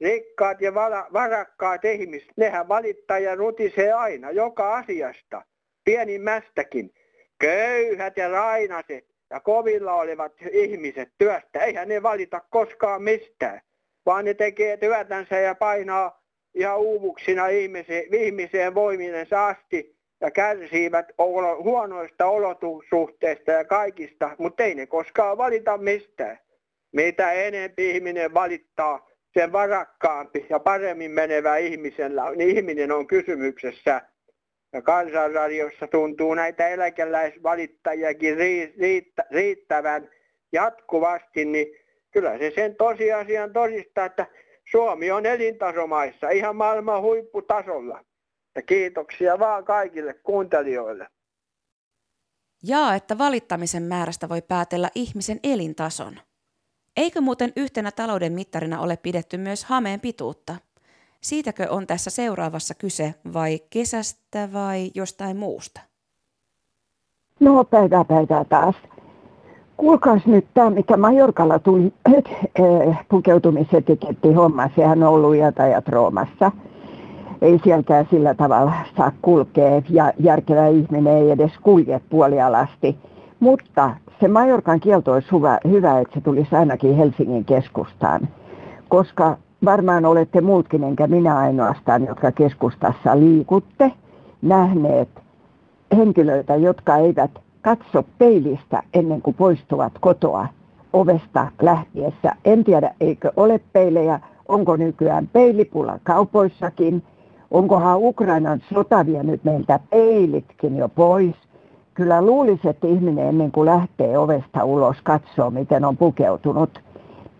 Rikkaat 0.00 0.60
ja 0.60 0.74
varakkaat 1.12 1.84
ihmiset, 1.84 2.28
nehän 2.36 2.68
valittaja 2.68 3.34
rutisee 3.34 3.92
aina, 3.92 4.30
joka 4.30 4.76
asiasta, 4.76 5.42
pienimmästäkin. 5.84 6.90
Köyhät 7.38 8.16
ja 8.16 8.28
rainaset 8.28 9.04
ja 9.30 9.40
kovilla 9.40 9.92
olevat 9.92 10.32
ihmiset 10.50 11.08
työstä, 11.18 11.58
eihän 11.60 11.88
ne 11.88 12.02
valita 12.02 12.40
koskaan 12.50 13.02
mistään, 13.02 13.60
vaan 14.06 14.24
ne 14.24 14.34
tekee 14.34 14.76
työtänsä 14.76 15.40
ja 15.40 15.54
painaa 15.54 16.19
ihan 16.54 16.78
uuvuksina 16.78 17.48
ihmiseen, 17.48 18.14
ihmiseen 18.14 18.74
voiminensa 18.74 19.46
asti 19.46 19.96
ja 20.20 20.30
kärsivät 20.30 21.06
olo, 21.18 21.62
huonoista 21.62 22.26
olosuhteista 22.26 23.52
ja 23.52 23.64
kaikista, 23.64 24.30
mutta 24.38 24.64
ei 24.64 24.74
ne 24.74 24.86
koskaan 24.86 25.38
valita 25.38 25.78
mistään. 25.78 26.38
Mitä 26.92 27.32
enempi 27.32 27.90
ihminen 27.90 28.34
valittaa, 28.34 29.10
sen 29.38 29.52
varakkaampi 29.52 30.46
ja 30.50 30.60
paremmin 30.60 31.10
menevä 31.10 31.56
ihmisellä, 31.56 32.30
niin 32.36 32.56
ihminen 32.56 32.92
on 32.92 33.06
kysymyksessä. 33.06 34.02
Ja 34.72 34.82
kansanradiossa 34.82 35.86
tuntuu 35.86 36.34
näitä 36.34 36.68
eläkeläisvalittajiakin 36.68 38.36
riittä, 38.78 39.24
riittävän 39.30 40.10
jatkuvasti, 40.52 41.44
niin 41.44 41.66
kyllä 42.10 42.38
se 42.38 42.52
sen 42.54 42.76
tosiasian 42.76 43.52
todistaa, 43.52 44.04
että 44.04 44.26
Suomi 44.70 45.10
on 45.10 45.26
elintasomaissa 45.26 46.30
ihan 46.30 46.56
maailman 46.56 47.02
huipputasolla. 47.02 48.04
Ja 48.54 48.62
kiitoksia 48.62 49.38
vaan 49.38 49.64
kaikille 49.64 50.14
kuuntelijoille. 50.14 51.06
Jaa, 52.62 52.94
että 52.94 53.18
valittamisen 53.18 53.82
määrästä 53.82 54.28
voi 54.28 54.42
päätellä 54.42 54.90
ihmisen 54.94 55.40
elintason. 55.42 56.20
Eikö 56.96 57.20
muuten 57.20 57.52
yhtenä 57.56 57.90
talouden 57.92 58.32
mittarina 58.32 58.80
ole 58.80 58.96
pidetty 58.96 59.36
myös 59.36 59.64
hameen 59.64 60.00
pituutta? 60.00 60.56
Siitäkö 61.20 61.66
on 61.70 61.86
tässä 61.86 62.10
seuraavassa 62.10 62.74
kyse 62.74 63.14
vai 63.32 63.58
kesästä 63.70 64.48
vai 64.52 64.90
jostain 64.94 65.36
muusta? 65.36 65.80
No 67.40 67.64
päivää 67.64 68.04
päivää 68.04 68.44
taas. 68.44 68.74
Kuulkaas 69.80 70.26
nyt 70.26 70.46
tämä, 70.54 70.70
mikä 70.70 70.96
Majorkalla 70.96 71.58
tuli 71.58 71.92
äh, 72.88 73.06
pukeutumisetiketti 73.08 74.32
homma, 74.32 74.70
sehän 74.76 75.02
on 75.02 75.08
ollut 75.08 75.36
jätäjät 75.36 75.88
Roomassa. 75.88 76.52
Ei 77.42 77.60
sieltä 77.64 78.04
sillä 78.10 78.34
tavalla 78.34 78.72
saa 78.96 79.12
kulkea 79.22 79.82
ja 79.90 80.12
järkevä 80.18 80.66
ihminen 80.66 81.16
ei 81.16 81.30
edes 81.30 81.52
kulje 81.62 82.00
puolialasti. 82.10 82.96
Mutta 83.40 83.96
se 84.20 84.28
Majorkan 84.28 84.80
kielto 84.80 85.12
olisi 85.12 85.32
hyvä, 85.32 85.58
hyvä, 85.68 86.00
että 86.00 86.14
se 86.14 86.20
tulisi 86.20 86.56
ainakin 86.56 86.96
Helsingin 86.96 87.44
keskustaan. 87.44 88.28
Koska 88.88 89.36
varmaan 89.64 90.04
olette 90.04 90.40
muutkin, 90.40 90.84
enkä 90.84 91.06
minä 91.06 91.38
ainoastaan, 91.38 92.06
jotka 92.06 92.32
keskustassa 92.32 93.20
liikutte, 93.20 93.92
nähneet 94.42 95.08
henkilöitä, 95.96 96.56
jotka 96.56 96.96
eivät 96.96 97.30
katso 97.62 98.04
peilistä 98.18 98.82
ennen 98.94 99.22
kuin 99.22 99.36
poistuvat 99.36 99.92
kotoa 100.00 100.48
ovesta 100.92 101.48
lähtiessä. 101.62 102.36
En 102.44 102.64
tiedä, 102.64 102.94
eikö 103.00 103.32
ole 103.36 103.60
peilejä, 103.72 104.20
onko 104.48 104.76
nykyään 104.76 105.28
peilipula 105.32 105.98
kaupoissakin, 106.02 107.02
onkohan 107.50 107.98
Ukrainan 107.98 108.62
sota 108.74 109.06
vienyt 109.06 109.44
meiltä 109.44 109.80
peilitkin 109.90 110.76
jo 110.76 110.88
pois. 110.88 111.34
Kyllä 111.94 112.22
luulisi, 112.22 112.68
että 112.68 112.86
ihminen 112.86 113.26
ennen 113.26 113.52
kuin 113.52 113.66
lähtee 113.66 114.18
ovesta 114.18 114.64
ulos 114.64 114.96
katsoo, 115.02 115.50
miten 115.50 115.84
on 115.84 115.96
pukeutunut. 115.96 116.80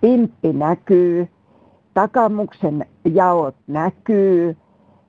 Pimppi 0.00 0.52
näkyy, 0.52 1.28
takamuksen 1.94 2.86
jaot 3.04 3.54
näkyy, 3.66 4.56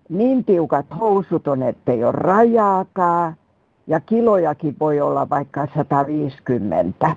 niin 0.10 0.46
tiukat 0.46 0.86
housut 1.00 1.48
on, 1.48 1.64
ettei 1.64 2.04
ole 2.04 2.12
rajaakaan 2.12 3.36
ja 3.92 4.00
kilojakin 4.00 4.76
voi 4.80 5.02
olla 5.02 5.30
vaikka 5.30 5.68
150. 5.76 7.16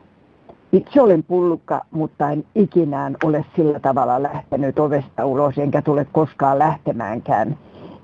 Itse 0.73 1.01
olen 1.01 1.23
pullukka, 1.23 1.85
mutta 1.91 2.31
en 2.31 2.45
ikinään 2.55 3.17
ole 3.25 3.45
sillä 3.57 3.81
tavalla 3.81 4.23
lähtenyt 4.23 4.79
ovesta 4.79 5.27
ulos, 5.27 5.59
enkä 5.59 5.83
tule 5.83 6.07
koskaan 6.13 6.59
lähtemäänkään. 6.59 7.59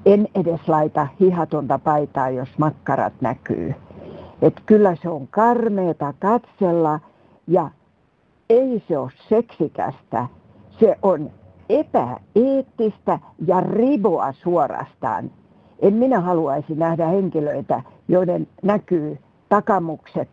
En 0.06 0.28
edes 0.34 0.68
laita 0.68 1.08
hihatonta 1.20 1.78
paitaa, 1.78 2.30
jos 2.30 2.48
makkarat 2.58 3.12
näkyy. 3.20 3.74
Et 4.42 4.54
kyllä 4.66 4.96
se 5.02 5.08
on 5.08 5.28
karmeeta 5.28 6.14
katsella 6.18 7.00
ja 7.46 7.70
ei 8.50 8.82
se 8.88 8.98
ole 8.98 9.10
seksikästä. 9.28 10.26
Se 10.80 10.96
on 11.02 11.30
epäeettistä 11.68 13.18
ja 13.46 13.60
riboa 13.60 14.32
suorastaan. 14.32 15.30
En 15.80 15.94
minä 15.94 16.20
haluaisi 16.20 16.74
nähdä 16.74 17.06
henkilöitä, 17.06 17.82
joiden 18.08 18.48
näkyy 18.62 19.18
takamukset, 19.48 20.28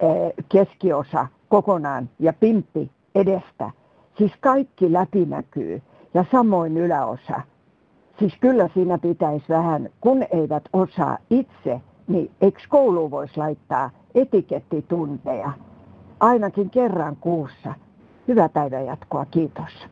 eh, 0.00 0.32
keskiosa 0.48 1.26
kokonaan 1.48 2.10
ja 2.18 2.32
pimppi 2.32 2.90
edestä. 3.14 3.70
Siis 4.18 4.32
kaikki 4.40 4.92
läpi 4.92 5.26
näkyy 5.26 5.82
ja 6.14 6.24
samoin 6.32 6.76
yläosa. 6.76 7.40
Siis 8.18 8.32
kyllä 8.40 8.68
siinä 8.74 8.98
pitäisi 8.98 9.44
vähän, 9.48 9.88
kun 10.00 10.26
eivät 10.32 10.64
osaa 10.72 11.18
itse, 11.30 11.80
niin 12.08 12.30
eikö 12.40 12.60
kouluun 12.68 13.10
voisi 13.10 13.36
laittaa 13.36 13.90
etikettitunteja 14.14 15.52
ainakin 16.20 16.70
kerran 16.70 17.16
kuussa. 17.16 17.74
Hyvää 18.28 18.48
päivänjatkoa, 18.48 19.24
kiitos. 19.24 19.86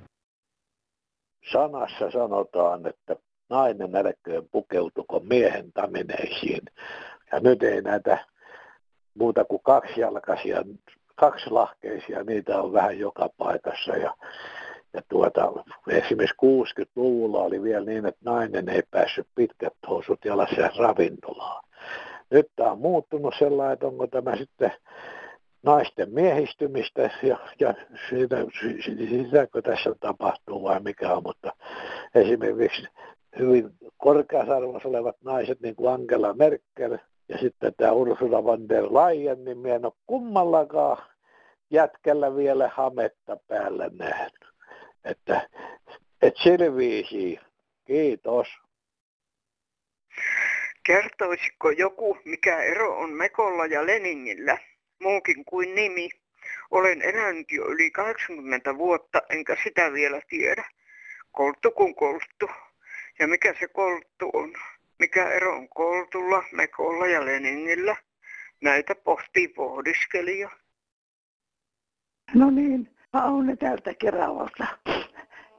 Sanassa 1.52 2.10
sanotaan, 2.10 2.86
että 2.86 3.16
nainen 3.48 3.96
älköön 3.96 4.48
pukeutuko 4.52 5.20
miehen 5.20 5.72
tamineisiin. 5.72 6.62
Ja 7.32 7.40
nyt 7.40 7.62
ei 7.62 7.82
näitä 7.82 8.18
muuta 9.14 9.44
kuin 9.44 9.62
kaksijalkaisia, 9.62 10.62
kaksilahkeisia, 11.14 12.22
niitä 12.22 12.62
on 12.62 12.72
vähän 12.72 12.98
joka 12.98 13.28
paikassa. 13.38 13.96
Ja, 13.96 14.16
ja 14.92 15.02
tuota, 15.08 15.52
esimerkiksi 15.88 16.36
60-luvulla 16.42 17.38
oli 17.38 17.62
vielä 17.62 17.86
niin, 17.86 18.06
että 18.06 18.30
nainen 18.30 18.68
ei 18.68 18.82
päässyt 18.90 19.26
pitkät 19.34 19.74
housut 19.88 20.24
jalassa 20.24 20.70
ravintolaan. 20.78 21.64
Nyt 22.30 22.46
tämä 22.56 22.72
on 22.72 22.78
muuttunut 22.78 23.34
sellainen, 23.38 23.72
että 23.72 23.86
onko 23.86 24.06
tämä 24.06 24.36
sitten 24.36 24.72
naisten 25.62 26.10
miehistymistä 26.10 27.10
ja, 27.22 27.38
ja 27.60 27.74
siitä, 28.08 28.36
sitäkö 29.08 29.62
tässä 29.62 29.94
tapahtuu 30.00 30.62
vai 30.62 30.80
mikä 30.80 31.12
on, 31.12 31.22
mutta 31.22 31.52
esimerkiksi 32.14 32.88
hyvin 33.38 33.70
korkeasarvoissa 33.96 34.88
olevat 34.88 35.16
naiset, 35.24 35.60
niin 35.60 35.76
kuin 35.76 35.92
Angela 35.92 36.34
Merkel 36.34 36.98
ja 37.28 37.38
sitten 37.38 37.72
tämä 37.76 37.92
Ursula 37.92 38.44
von 38.44 38.68
der 38.68 38.84
Leyen, 38.84 39.44
niin 39.44 39.58
minä 39.58 39.74
en 39.74 39.84
ole 39.84 39.92
kummallakaan 40.06 41.04
jätkellä 41.70 42.36
vielä 42.36 42.70
hametta 42.74 43.36
päällä 43.48 43.90
nähnyt. 43.98 44.46
Että, 45.04 45.48
et 46.22 46.34
sillä 46.36 46.66
Kiitos. 47.86 48.48
Kertoisiko 50.86 51.70
joku, 51.70 52.18
mikä 52.24 52.62
ero 52.62 52.98
on 52.98 53.12
Mekolla 53.12 53.66
ja 53.66 53.86
Leningillä, 53.86 54.58
muukin 55.02 55.44
kuin 55.44 55.74
nimi? 55.74 56.10
Olen 56.70 57.02
elänyt 57.02 57.46
jo 57.50 57.64
yli 57.64 57.90
80 57.90 58.78
vutta, 58.78 59.22
enkä 59.30 59.56
sitä 59.64 59.92
vielä 59.92 60.20
tiedä. 60.28 60.64
Kolttu 61.32 61.70
kuin 61.70 61.94
kolttu. 61.94 62.46
Ja 63.18 63.28
mikä 63.28 63.54
se 63.60 63.68
kolttu 63.68 64.30
on? 64.32 64.52
Mikä 64.98 65.28
ero 65.30 65.56
on 65.56 65.68
koltulla, 65.68 66.42
Mekolla 66.52 67.06
ja 67.06 67.24
Leningillä? 67.24 67.96
Näitä 68.62 68.94
pohtii 68.94 69.48
pohdiskelija. 69.48 70.50
No 72.34 72.50
niin, 72.50 72.96
Aune 73.12 73.56
täältä 73.56 73.94
Keravalta. 73.94 74.66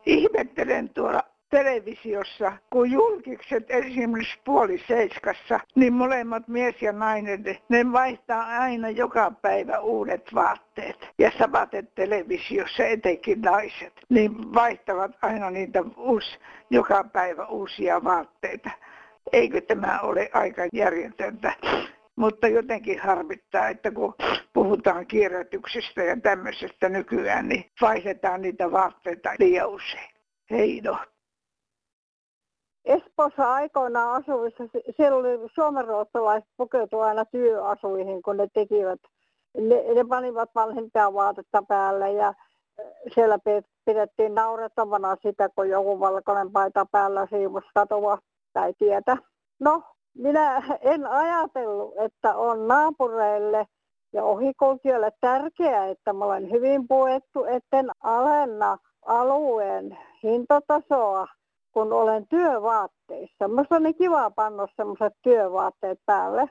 Ihmettelen 0.06 0.90
tuolla 0.90 1.24
televisiossa, 1.50 2.52
kun 2.70 2.92
julkikset 2.92 3.72
esimerkiksi 3.72 4.40
puoli 4.46 4.84
seiskassa, 4.88 5.60
niin 5.76 5.94
molemmat 5.94 6.48
mies 6.48 6.82
ja 6.82 6.92
nainen, 6.92 7.44
ne 7.70 7.92
vaihtaa 7.92 8.46
aina 8.46 8.90
joka 8.90 9.32
päivä 9.42 9.80
uudet 9.80 10.36
vaatteet. 10.36 11.08
Ja 11.20 11.32
samaten 11.40 11.88
televisiossa 11.96 12.84
etenkin 12.86 13.42
naiset, 13.42 13.94
niin 14.10 14.54
vaihtavat 14.54 15.12
aina 15.22 15.50
niitä 15.50 15.84
uus, 15.98 16.40
joka 16.70 17.04
päivä 17.04 17.46
uusia 17.46 18.04
vaatteita. 18.04 18.70
Eikö 19.34 19.62
tämä 19.62 20.00
ole 20.00 20.30
aika 20.34 20.62
järjetöntä? 20.74 21.54
Mutta 22.16 22.48
jotenkin 22.48 23.00
harmittaa, 23.00 23.70
että 23.70 23.92
kun 23.92 24.14
puhutaan 24.54 25.08
kierrätyksestä 25.08 26.04
ja 26.04 26.18
tämmöisestä 26.22 26.90
nykyään, 26.90 27.50
niin 27.50 27.66
vaihdetaan 27.82 28.42
niitä 28.42 28.72
vaatteita 28.72 29.30
liian 29.40 29.70
usein. 29.70 30.10
Heido. 30.52 30.98
Espoossa 32.88 33.54
aikoinaan 33.54 34.24
asuvissa, 34.24 34.64
siellä 34.98 35.18
oli 35.18 35.50
suomenruotsalaiset 35.56 36.50
pukeutu 36.58 37.00
aina 37.00 37.26
työasuihin, 37.26 38.22
kun 38.22 38.38
ne 38.38 38.48
tekivät, 38.54 39.00
ne, 39.58 39.94
ne 39.96 40.04
panivat 40.10 40.50
vanhempia 40.56 41.14
vaatetta 41.14 41.64
päälle 41.68 42.12
ja 42.12 42.34
siellä 43.14 43.40
pidettiin 43.86 44.36
naurettavana 44.36 45.18
sitä, 45.22 45.50
kun 45.56 45.70
joku 45.70 46.00
valkoinen 46.00 46.52
paita 46.52 46.86
päällä 46.92 47.28
siivusi 47.30 47.68
katua 47.74 48.18
tai 48.54 48.74
tietä. 48.78 49.18
No, 49.60 49.84
minä 50.18 50.64
en 50.82 51.08
ajatellut, 51.08 51.94
että 51.98 52.36
on 52.36 52.68
naapureille 52.68 53.66
ja 54.14 54.24
ohikulkijoille 54.24 55.12
tärkeää, 55.22 55.88
että 55.88 56.14
mä 56.14 56.26
olen 56.26 56.52
hyvin 56.52 56.88
puettu, 56.88 57.46
etten 57.46 57.90
alenna 58.04 58.78
alueen 59.06 59.98
hintatasoa, 60.24 61.28
kun 61.78 61.94
olen 61.94 62.28
työvaatteissa. 62.28 63.48
Minusta 63.48 63.76
on 63.76 63.84
niin 63.84 63.96
kiva 63.96 64.32
panna 64.32 64.68
semmoiset 64.76 65.14
työvaatteet 65.24 66.00
päälle 66.06 66.50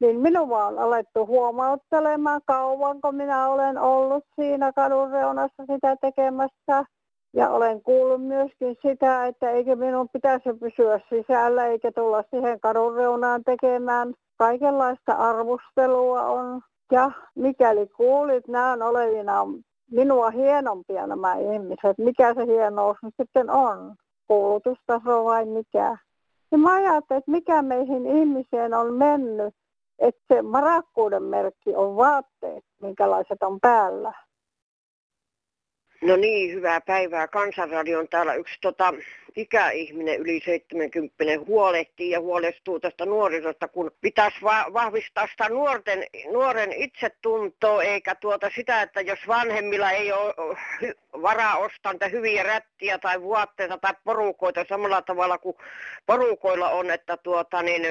niin 0.00 0.20
minua 0.20 0.66
on 0.66 0.78
alettu 0.78 1.26
huomauttelemaan 1.26 2.40
kauanko 2.46 3.12
minä 3.12 3.48
olen 3.48 3.78
ollut 3.78 4.24
siinä 4.34 4.72
kadun 4.72 5.10
reunassa 5.10 5.64
sitä 5.72 5.96
tekemässä. 6.00 6.84
Ja 7.32 7.50
olen 7.50 7.82
kuullut 7.82 8.22
myöskin 8.22 8.76
sitä, 8.82 9.26
että 9.26 9.50
eikö 9.50 9.76
minun 9.76 10.08
pitäisi 10.12 10.48
pysyä 10.60 11.00
sisällä 11.08 11.66
eikä 11.66 11.92
tulla 11.92 12.24
siihen 12.30 12.60
kadun 12.60 12.94
reunaan 12.94 13.44
tekemään. 13.44 14.14
Kaikenlaista 14.38 15.12
arvostelua 15.12 16.22
on. 16.22 16.62
Ja 16.92 17.10
mikäli 17.34 17.86
kuulit 17.86 18.48
näin 18.48 18.82
olevina 18.82 19.46
minua 19.90 20.30
hienompia 20.30 21.06
nämä 21.06 21.34
ihmiset, 21.34 21.98
mikä 21.98 22.34
se 22.34 22.46
hienous 22.46 22.96
sitten 23.20 23.50
on? 23.50 23.94
Kuulutustaso 24.28 25.24
vai 25.24 25.44
mikä? 25.44 25.96
Ja 26.52 26.58
mä 26.58 26.74
ajattelin, 26.74 27.18
että 27.18 27.30
mikä 27.30 27.62
meihin 27.62 28.06
ihmiseen 28.06 28.74
on 28.74 28.94
mennyt, 28.94 29.54
että 29.98 30.34
se 30.34 30.42
marakkuuden 30.42 31.22
merkki 31.22 31.74
on 31.74 31.96
vaatteet, 31.96 32.64
minkälaiset 32.82 33.42
on 33.42 33.60
päällä. 33.60 34.12
No 36.02 36.16
niin, 36.16 36.54
hyvää 36.54 36.80
päivää. 36.80 37.28
Kansanradion 37.28 38.08
täällä 38.08 38.34
yksi 38.34 38.54
tota, 38.60 38.94
ikäihminen 39.36 40.20
yli 40.20 40.40
70 40.44 41.24
huolehtii 41.46 42.10
ja 42.10 42.20
huolestuu 42.20 42.80
tästä 42.80 43.06
nuorisosta, 43.06 43.68
kun 43.68 43.90
pitäisi 44.00 44.36
va- 44.42 44.66
vahvistaa 44.72 45.26
sitä 45.26 45.48
nuorten, 45.48 46.04
nuoren 46.32 46.72
itsetuntoa, 46.72 47.82
eikä 47.82 48.14
tuota 48.14 48.50
sitä, 48.54 48.82
että 48.82 49.00
jos 49.00 49.18
vanhemmilla 49.28 49.90
ei 49.90 50.12
ole 50.12 50.34
varaa 51.22 51.56
ostaa 51.56 51.92
niitä 51.92 52.08
hyviä 52.08 52.42
rättiä 52.42 52.98
tai 52.98 53.22
vuotteita 53.22 53.78
tai 53.78 53.92
porukoita 54.04 54.64
samalla 54.68 55.02
tavalla 55.02 55.38
kuin 55.38 55.56
porukoilla 56.06 56.70
on, 56.70 56.90
että 56.90 57.16
tuota, 57.16 57.62
niin, 57.62 57.82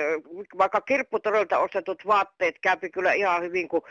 vaikka 0.57 0.81
kirpputorilta 0.81 1.59
ostetut 1.59 2.07
vaatteet 2.07 2.55
käypi 2.61 2.89
kyllä 2.89 3.13
ihan 3.13 3.41
hyvin, 3.41 3.67
kun 3.67 3.81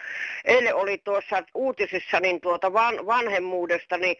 eilen 0.44 0.74
oli 0.74 0.98
tuossa 0.98 1.42
uutisissa 1.54 2.20
niin 2.20 2.40
tuota 2.40 2.72
van, 2.72 3.06
vanhemmuudesta, 3.06 3.96
niin 3.96 4.16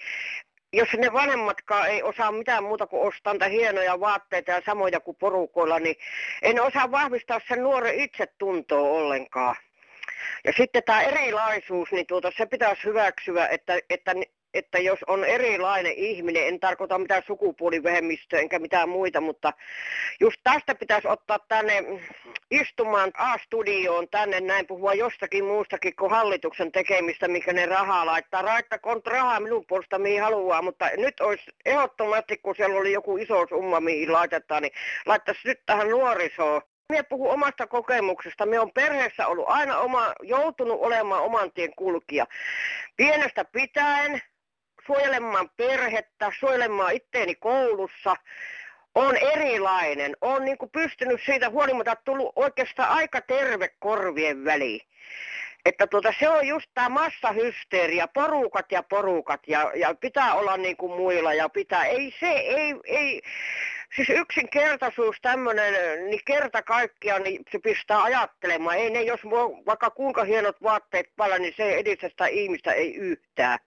jos 0.73 0.89
ne 0.99 1.13
vanhemmatkaan 1.13 1.91
ei 1.91 2.03
osaa 2.03 2.33
mitään 2.33 2.65
muuta 2.65 2.87
kuin 2.87 3.03
ostaa 3.03 3.33
niitä 3.33 3.49
hienoja 3.49 4.01
vaatteita 4.01 4.51
ja 4.51 4.63
samoja 4.67 5.01
kuin 5.01 5.17
porukoilla, 5.17 5.79
niin 5.79 5.97
en 6.43 6.63
osaa 6.63 6.91
vahvistaa 6.91 7.41
sen 7.49 7.63
nuoren 7.63 7.95
itsetuntoa 7.95 8.89
ollenkaan. 8.91 9.57
Ja 10.45 10.53
sitten 10.57 10.83
tämä 10.87 11.03
erilaisuus, 11.03 11.93
niin 11.93 12.07
tuota, 12.07 12.33
se 12.37 12.47
pitäisi 12.47 12.85
hyväksyä, 12.85 13.49
että, 13.49 13.79
että 13.91 14.15
että 14.55 14.79
jos 14.79 14.99
on 15.07 15.25
erilainen 15.25 15.93
ihminen, 15.93 16.47
en 16.47 16.61
tarkoita 16.61 16.99
mitään 16.99 17.23
sukupuolivähemmistöä 17.27 18.41
enkä 18.41 18.59
mitään 18.59 18.89
muita, 18.89 19.21
mutta 19.21 19.53
just 20.21 20.41
tästä 20.43 20.75
pitäisi 20.75 21.09
ottaa 21.09 21.39
tänne 21.39 21.85
istumaan 22.53 23.11
A-studioon 23.15 24.09
tänne 24.09 24.41
näin 24.41 24.67
puhua 24.67 24.95
jostakin 24.95 25.45
muustakin 25.45 25.97
kuin 25.97 26.11
hallituksen 26.11 26.73
tekemistä, 26.73 27.29
mikä 27.29 27.53
ne 27.53 27.67
rahaa 27.67 28.07
laittaa. 28.07 28.43
Raittakoon 28.43 29.03
rahaa 29.07 29.41
minun 29.41 29.65
puolesta 29.69 29.99
mihin 29.99 30.23
haluaa, 30.23 30.63
mutta 30.63 30.91
nyt 30.97 31.21
olisi 31.21 31.45
ehdottomasti, 31.65 32.37
kun 32.37 32.55
siellä 32.57 32.79
oli 32.79 32.93
joku 32.93 33.17
iso 33.17 33.47
summa 33.49 33.81
mihin 33.81 34.13
laitetaan, 34.13 34.63
niin 34.63 34.73
laittaisi 35.07 35.49
nyt 35.49 35.61
tähän 35.67 35.89
nuorisoon 35.91 36.63
minä 36.89 37.05
puhun 37.05 37.31
omasta 37.31 37.67
kokemuksesta. 37.67 38.47
Me 38.47 38.61
on 38.61 38.73
perheessä 38.73 39.27
ollut 39.27 39.49
aina 39.49 39.79
oma, 39.79 40.13
joutunut 40.23 40.81
olemaan 40.81 41.23
oman 41.23 41.53
tien 41.53 41.75
kulkija. 41.77 42.27
Pienestä 42.97 43.45
pitäen 43.45 44.23
suojelemaan 44.87 45.51
perhettä, 45.57 46.33
suojelemaan 46.39 46.93
itteeni 46.93 47.35
koulussa, 47.35 48.17
on 48.95 49.17
erilainen. 49.17 50.17
On 50.21 50.45
niin 50.45 50.57
pystynyt 50.73 51.21
siitä 51.25 51.51
huolimatta 51.51 51.97
tullut 52.05 52.33
oikeastaan 52.37 52.89
aika 52.89 53.21
terve 53.21 53.69
korvien 53.79 54.45
väliin. 54.45 54.81
Että 55.65 55.87
tuota, 55.87 56.15
se 56.19 56.29
on 56.29 56.47
just 56.47 56.71
tämä 56.75 56.89
massahysteeria, 56.89 58.09
porukat 58.09 58.73
ja 58.73 58.83
porukat 58.83 59.41
ja, 59.47 59.73
ja 59.75 59.95
pitää 59.95 60.35
olla 60.35 60.57
niin 60.57 60.77
kuin 60.77 60.93
muilla 60.93 61.35
ja 61.35 61.49
pitää, 61.49 61.85
ei 61.85 62.15
se, 62.21 62.31
ei, 62.31 62.75
ei, 62.85 63.23
siis 63.97 64.11
yksinkertaisuus 64.11 65.17
tämmöinen, 65.23 65.75
niin 66.11 66.21
kerta 66.25 66.63
kaikkiaan 66.63 67.23
niin 67.23 67.43
se 67.53 67.59
pistää 67.59 68.03
ajattelemaan. 68.03 68.77
Ei 68.77 68.91
ne, 68.91 69.03
jos 69.03 69.21
vaikka 69.67 69.91
kuinka 69.91 70.25
hienot 70.25 70.63
vaatteet 70.63 71.07
päällä, 71.17 71.39
niin 71.39 71.55
se 71.57 71.63
ei 71.63 71.79
edistä 71.79 72.09
sitä 72.09 72.27
ihmistä 72.27 72.73
ei 72.73 72.95
yhtään. 72.95 73.59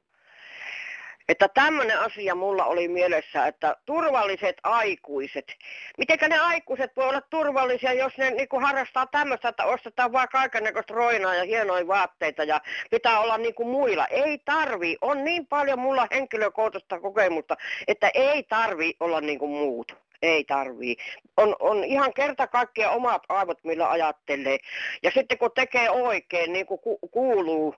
Että 1.29 1.47
tämmöinen 1.47 1.99
asia 1.99 2.35
mulla 2.35 2.65
oli 2.65 2.87
mielessä, 2.87 3.47
että 3.47 3.75
turvalliset 3.85 4.57
aikuiset. 4.63 5.55
Mitenkä 5.97 6.27
ne 6.27 6.37
aikuiset 6.39 6.91
voi 6.95 7.09
olla 7.09 7.21
turvallisia, 7.21 7.93
jos 7.93 8.17
ne 8.17 8.31
niin 8.31 8.61
harrastaa 8.61 9.07
tämmöistä, 9.07 9.49
että 9.49 9.65
ostetaan 9.65 10.11
vaan 10.11 10.27
kaikennäköistä 10.31 10.93
roinaa 10.93 11.35
ja 11.35 11.43
hienoja 11.43 11.87
vaatteita 11.87 12.43
ja 12.43 12.61
pitää 12.91 13.19
olla 13.19 13.37
niin 13.37 13.55
kuin 13.55 13.69
muilla. 13.69 14.07
Ei 14.07 14.37
tarvi. 14.37 14.97
On 15.01 15.23
niin 15.23 15.47
paljon 15.47 15.79
mulla 15.79 16.07
henkilökohtaista 16.11 16.99
kokemusta, 16.99 17.57
että 17.87 18.11
ei 18.13 18.43
tarvi 18.43 18.93
olla 18.99 19.21
niin 19.21 19.39
kuin 19.39 19.51
muut. 19.51 20.05
Ei 20.21 20.43
tarvii. 20.43 20.97
On, 21.37 21.55
on 21.59 21.83
ihan 21.83 22.13
kerta 22.13 22.47
kaikkiaan 22.47 22.95
omat 22.95 23.23
aivot, 23.29 23.63
millä 23.63 23.89
ajattelee. 23.89 24.57
Ja 25.03 25.11
sitten 25.11 25.37
kun 25.37 25.51
tekee 25.55 25.89
oikein, 25.89 26.53
niin 26.53 26.65
kuin 26.65 26.79
ku, 26.79 26.97
kuuluu, 27.11 27.75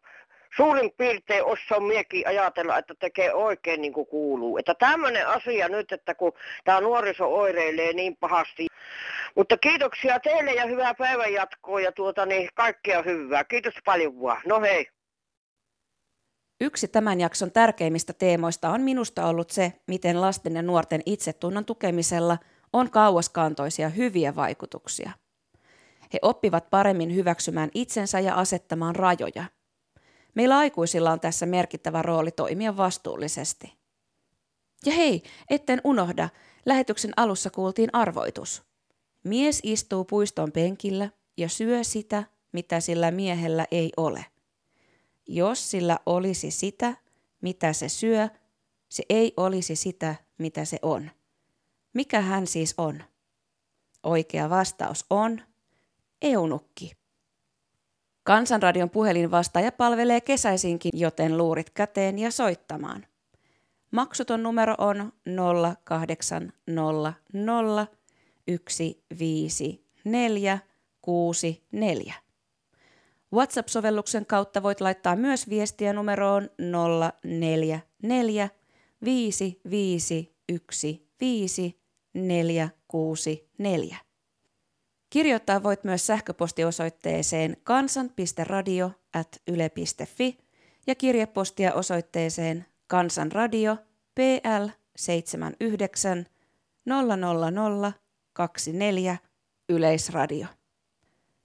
suurin 0.57 0.91
piirtein 0.97 1.45
osaa 1.45 1.79
miekin 1.79 2.27
ajatella, 2.27 2.77
että 2.77 2.93
tekee 2.99 3.33
oikein 3.33 3.81
niin 3.81 3.93
kuin 3.93 4.07
kuuluu. 4.07 4.57
Että 4.57 4.75
tämmöinen 4.79 5.27
asia 5.27 5.69
nyt, 5.69 5.91
että 5.91 6.15
kun 6.15 6.33
tämä 6.63 6.81
nuoriso 6.81 7.35
oireilee 7.35 7.93
niin 7.93 8.17
pahasti. 8.17 8.67
Mutta 9.35 9.57
kiitoksia 9.57 10.19
teille 10.19 10.53
ja 10.53 10.65
hyvää 10.65 10.93
päivän 10.93 11.33
jatkoa 11.33 11.81
ja 11.81 11.91
tuota 11.91 12.25
niin 12.25 12.49
kaikkea 12.55 13.01
hyvää. 13.01 13.43
Kiitos 13.43 13.73
paljon 13.85 14.21
vaan. 14.21 14.41
No 14.45 14.61
hei. 14.61 14.87
Yksi 16.61 16.87
tämän 16.87 17.19
jakson 17.19 17.51
tärkeimmistä 17.51 18.13
teemoista 18.13 18.69
on 18.69 18.81
minusta 18.81 19.25
ollut 19.25 19.49
se, 19.49 19.73
miten 19.87 20.21
lasten 20.21 20.55
ja 20.55 20.61
nuorten 20.61 21.01
itsetunnon 21.05 21.65
tukemisella 21.65 22.37
on 22.73 22.91
kauaskantoisia 22.91 23.89
hyviä 23.89 24.35
vaikutuksia. 24.35 25.11
He 26.13 26.19
oppivat 26.21 26.69
paremmin 26.69 27.15
hyväksymään 27.15 27.69
itsensä 27.73 28.19
ja 28.19 28.35
asettamaan 28.35 28.95
rajoja– 28.95 29.43
Meillä 30.37 30.57
aikuisilla 30.57 31.11
on 31.11 31.19
tässä 31.19 31.45
merkittävä 31.45 32.01
rooli 32.01 32.31
toimia 32.31 32.77
vastuullisesti. 32.77 33.73
Ja 34.85 34.91
hei, 34.91 35.23
etten 35.49 35.81
unohda, 35.83 36.29
lähetyksen 36.65 37.11
alussa 37.17 37.49
kuultiin 37.49 37.89
arvoitus. 37.93 38.63
Mies 39.23 39.59
istuu 39.63 40.05
puiston 40.05 40.51
penkillä 40.51 41.09
ja 41.37 41.49
syö 41.49 41.83
sitä, 41.83 42.23
mitä 42.51 42.79
sillä 42.79 43.11
miehellä 43.11 43.65
ei 43.71 43.91
ole. 43.97 44.25
Jos 45.27 45.71
sillä 45.71 45.99
olisi 46.05 46.51
sitä, 46.51 46.93
mitä 47.41 47.73
se 47.73 47.89
syö, 47.89 48.29
se 48.89 49.03
ei 49.09 49.33
olisi 49.37 49.75
sitä, 49.75 50.15
mitä 50.37 50.65
se 50.65 50.79
on. 50.81 51.11
Mikä 51.93 52.21
hän 52.21 52.47
siis 52.47 52.73
on? 52.77 53.03
Oikea 54.03 54.49
vastaus 54.49 55.05
on 55.09 55.41
eunukki. 56.21 57.06
Kansanradion 58.27 58.89
puhelinvastaaja 58.89 59.71
palvelee 59.71 60.21
kesäisinkin, 60.21 60.91
joten 60.93 61.37
luurit 61.37 61.69
käteen 61.69 62.19
ja 62.19 62.31
soittamaan. 62.31 63.05
Maksuton 63.91 64.43
numero 64.43 64.75
on 64.77 65.13
0800 65.83 67.13
154 68.47 70.59
64. 71.01 72.13
WhatsApp-sovelluksen 73.33 74.25
kautta 74.25 74.63
voit 74.63 74.81
laittaa 74.81 75.15
myös 75.15 75.49
viestiä 75.49 75.93
numeroon 75.93 76.49
044 77.23 78.49
551 79.03 81.07
464. 82.13 84.06
Kirjoittaa 85.09 85.63
voit 85.63 85.83
myös 85.83 86.07
sähköpostiosoitteeseen 86.07 87.57
kansan.radio.yle.fi 87.63 90.37
ja 90.87 90.95
kirjepostia 90.95 91.73
osoitteeseen 91.73 92.65
Kansanradio 92.87 93.77
PL 94.15 94.67
79 94.95 96.25
00024 96.85 99.17
Yleisradio. 99.69 100.47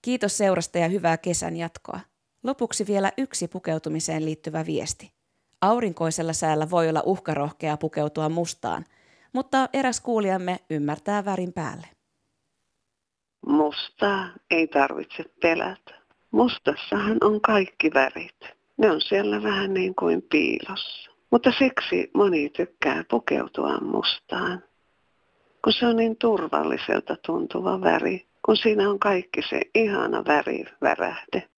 Kiitos 0.03 0.37
seurasta 0.37 0.79
ja 0.79 0.89
hyvää 0.89 1.17
kesän 1.17 1.57
jatkoa. 1.57 2.01
Lopuksi 2.43 2.87
vielä 2.87 3.13
yksi 3.19 3.49
pukeutumiseen 3.49 4.25
liittyvä 4.25 4.67
viesti. 4.67 5.13
Aurinkoisella 5.61 6.33
säällä 6.33 6.71
voi 6.71 6.89
olla 6.89 7.03
uhkarohkea 7.07 7.77
pukeutua 7.77 8.29
mustaan, 8.29 8.85
mutta 9.33 9.69
eräs 9.73 10.01
kuulijamme 10.01 10.61
ymmärtää 10.71 11.25
värin 11.25 11.53
päälle. 11.53 11.87
Mustaa 13.47 14.29
ei 14.51 14.67
tarvitse 14.67 15.25
pelätä. 15.43 15.95
Mustassahan 16.31 17.17
on 17.21 17.41
kaikki 17.41 17.91
värit. 17.95 18.41
Ne 18.77 18.91
on 18.91 19.01
siellä 19.01 19.43
vähän 19.43 19.75
niin 19.75 19.95
kuin 19.95 20.23
piilossa. 20.31 21.11
Mutta 21.31 21.53
siksi 21.59 22.11
moni 22.15 22.49
tykkää 22.49 23.05
pukeutua 23.11 23.79
mustaan, 23.81 24.63
kun 25.65 25.73
se 25.73 25.87
on 25.87 25.97
niin 25.97 26.17
turvalliselta 26.17 27.17
tuntuva 27.27 27.81
väri, 27.81 28.27
kun 28.45 28.57
siinä 28.57 28.91
on 28.91 28.99
kaikki 28.99 29.43
se 29.51 29.61
ihana 29.75 30.25
väri 30.25 30.65
värähde. 30.81 31.49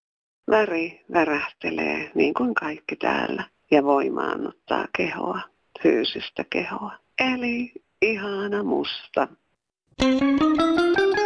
Väri 0.49 1.05
värähtelee 1.13 2.11
niin 2.15 2.33
kuin 2.33 2.53
kaikki 2.53 2.95
täällä 2.95 3.43
ja 3.71 3.83
voimaannuttaa 3.83 4.85
kehoa, 4.97 5.39
fyysistä 5.83 6.45
kehoa. 6.49 6.91
Eli 7.19 7.71
ihana 8.01 8.63
musta. 8.63 9.27
Thank 10.01 11.19
you. 11.19 11.24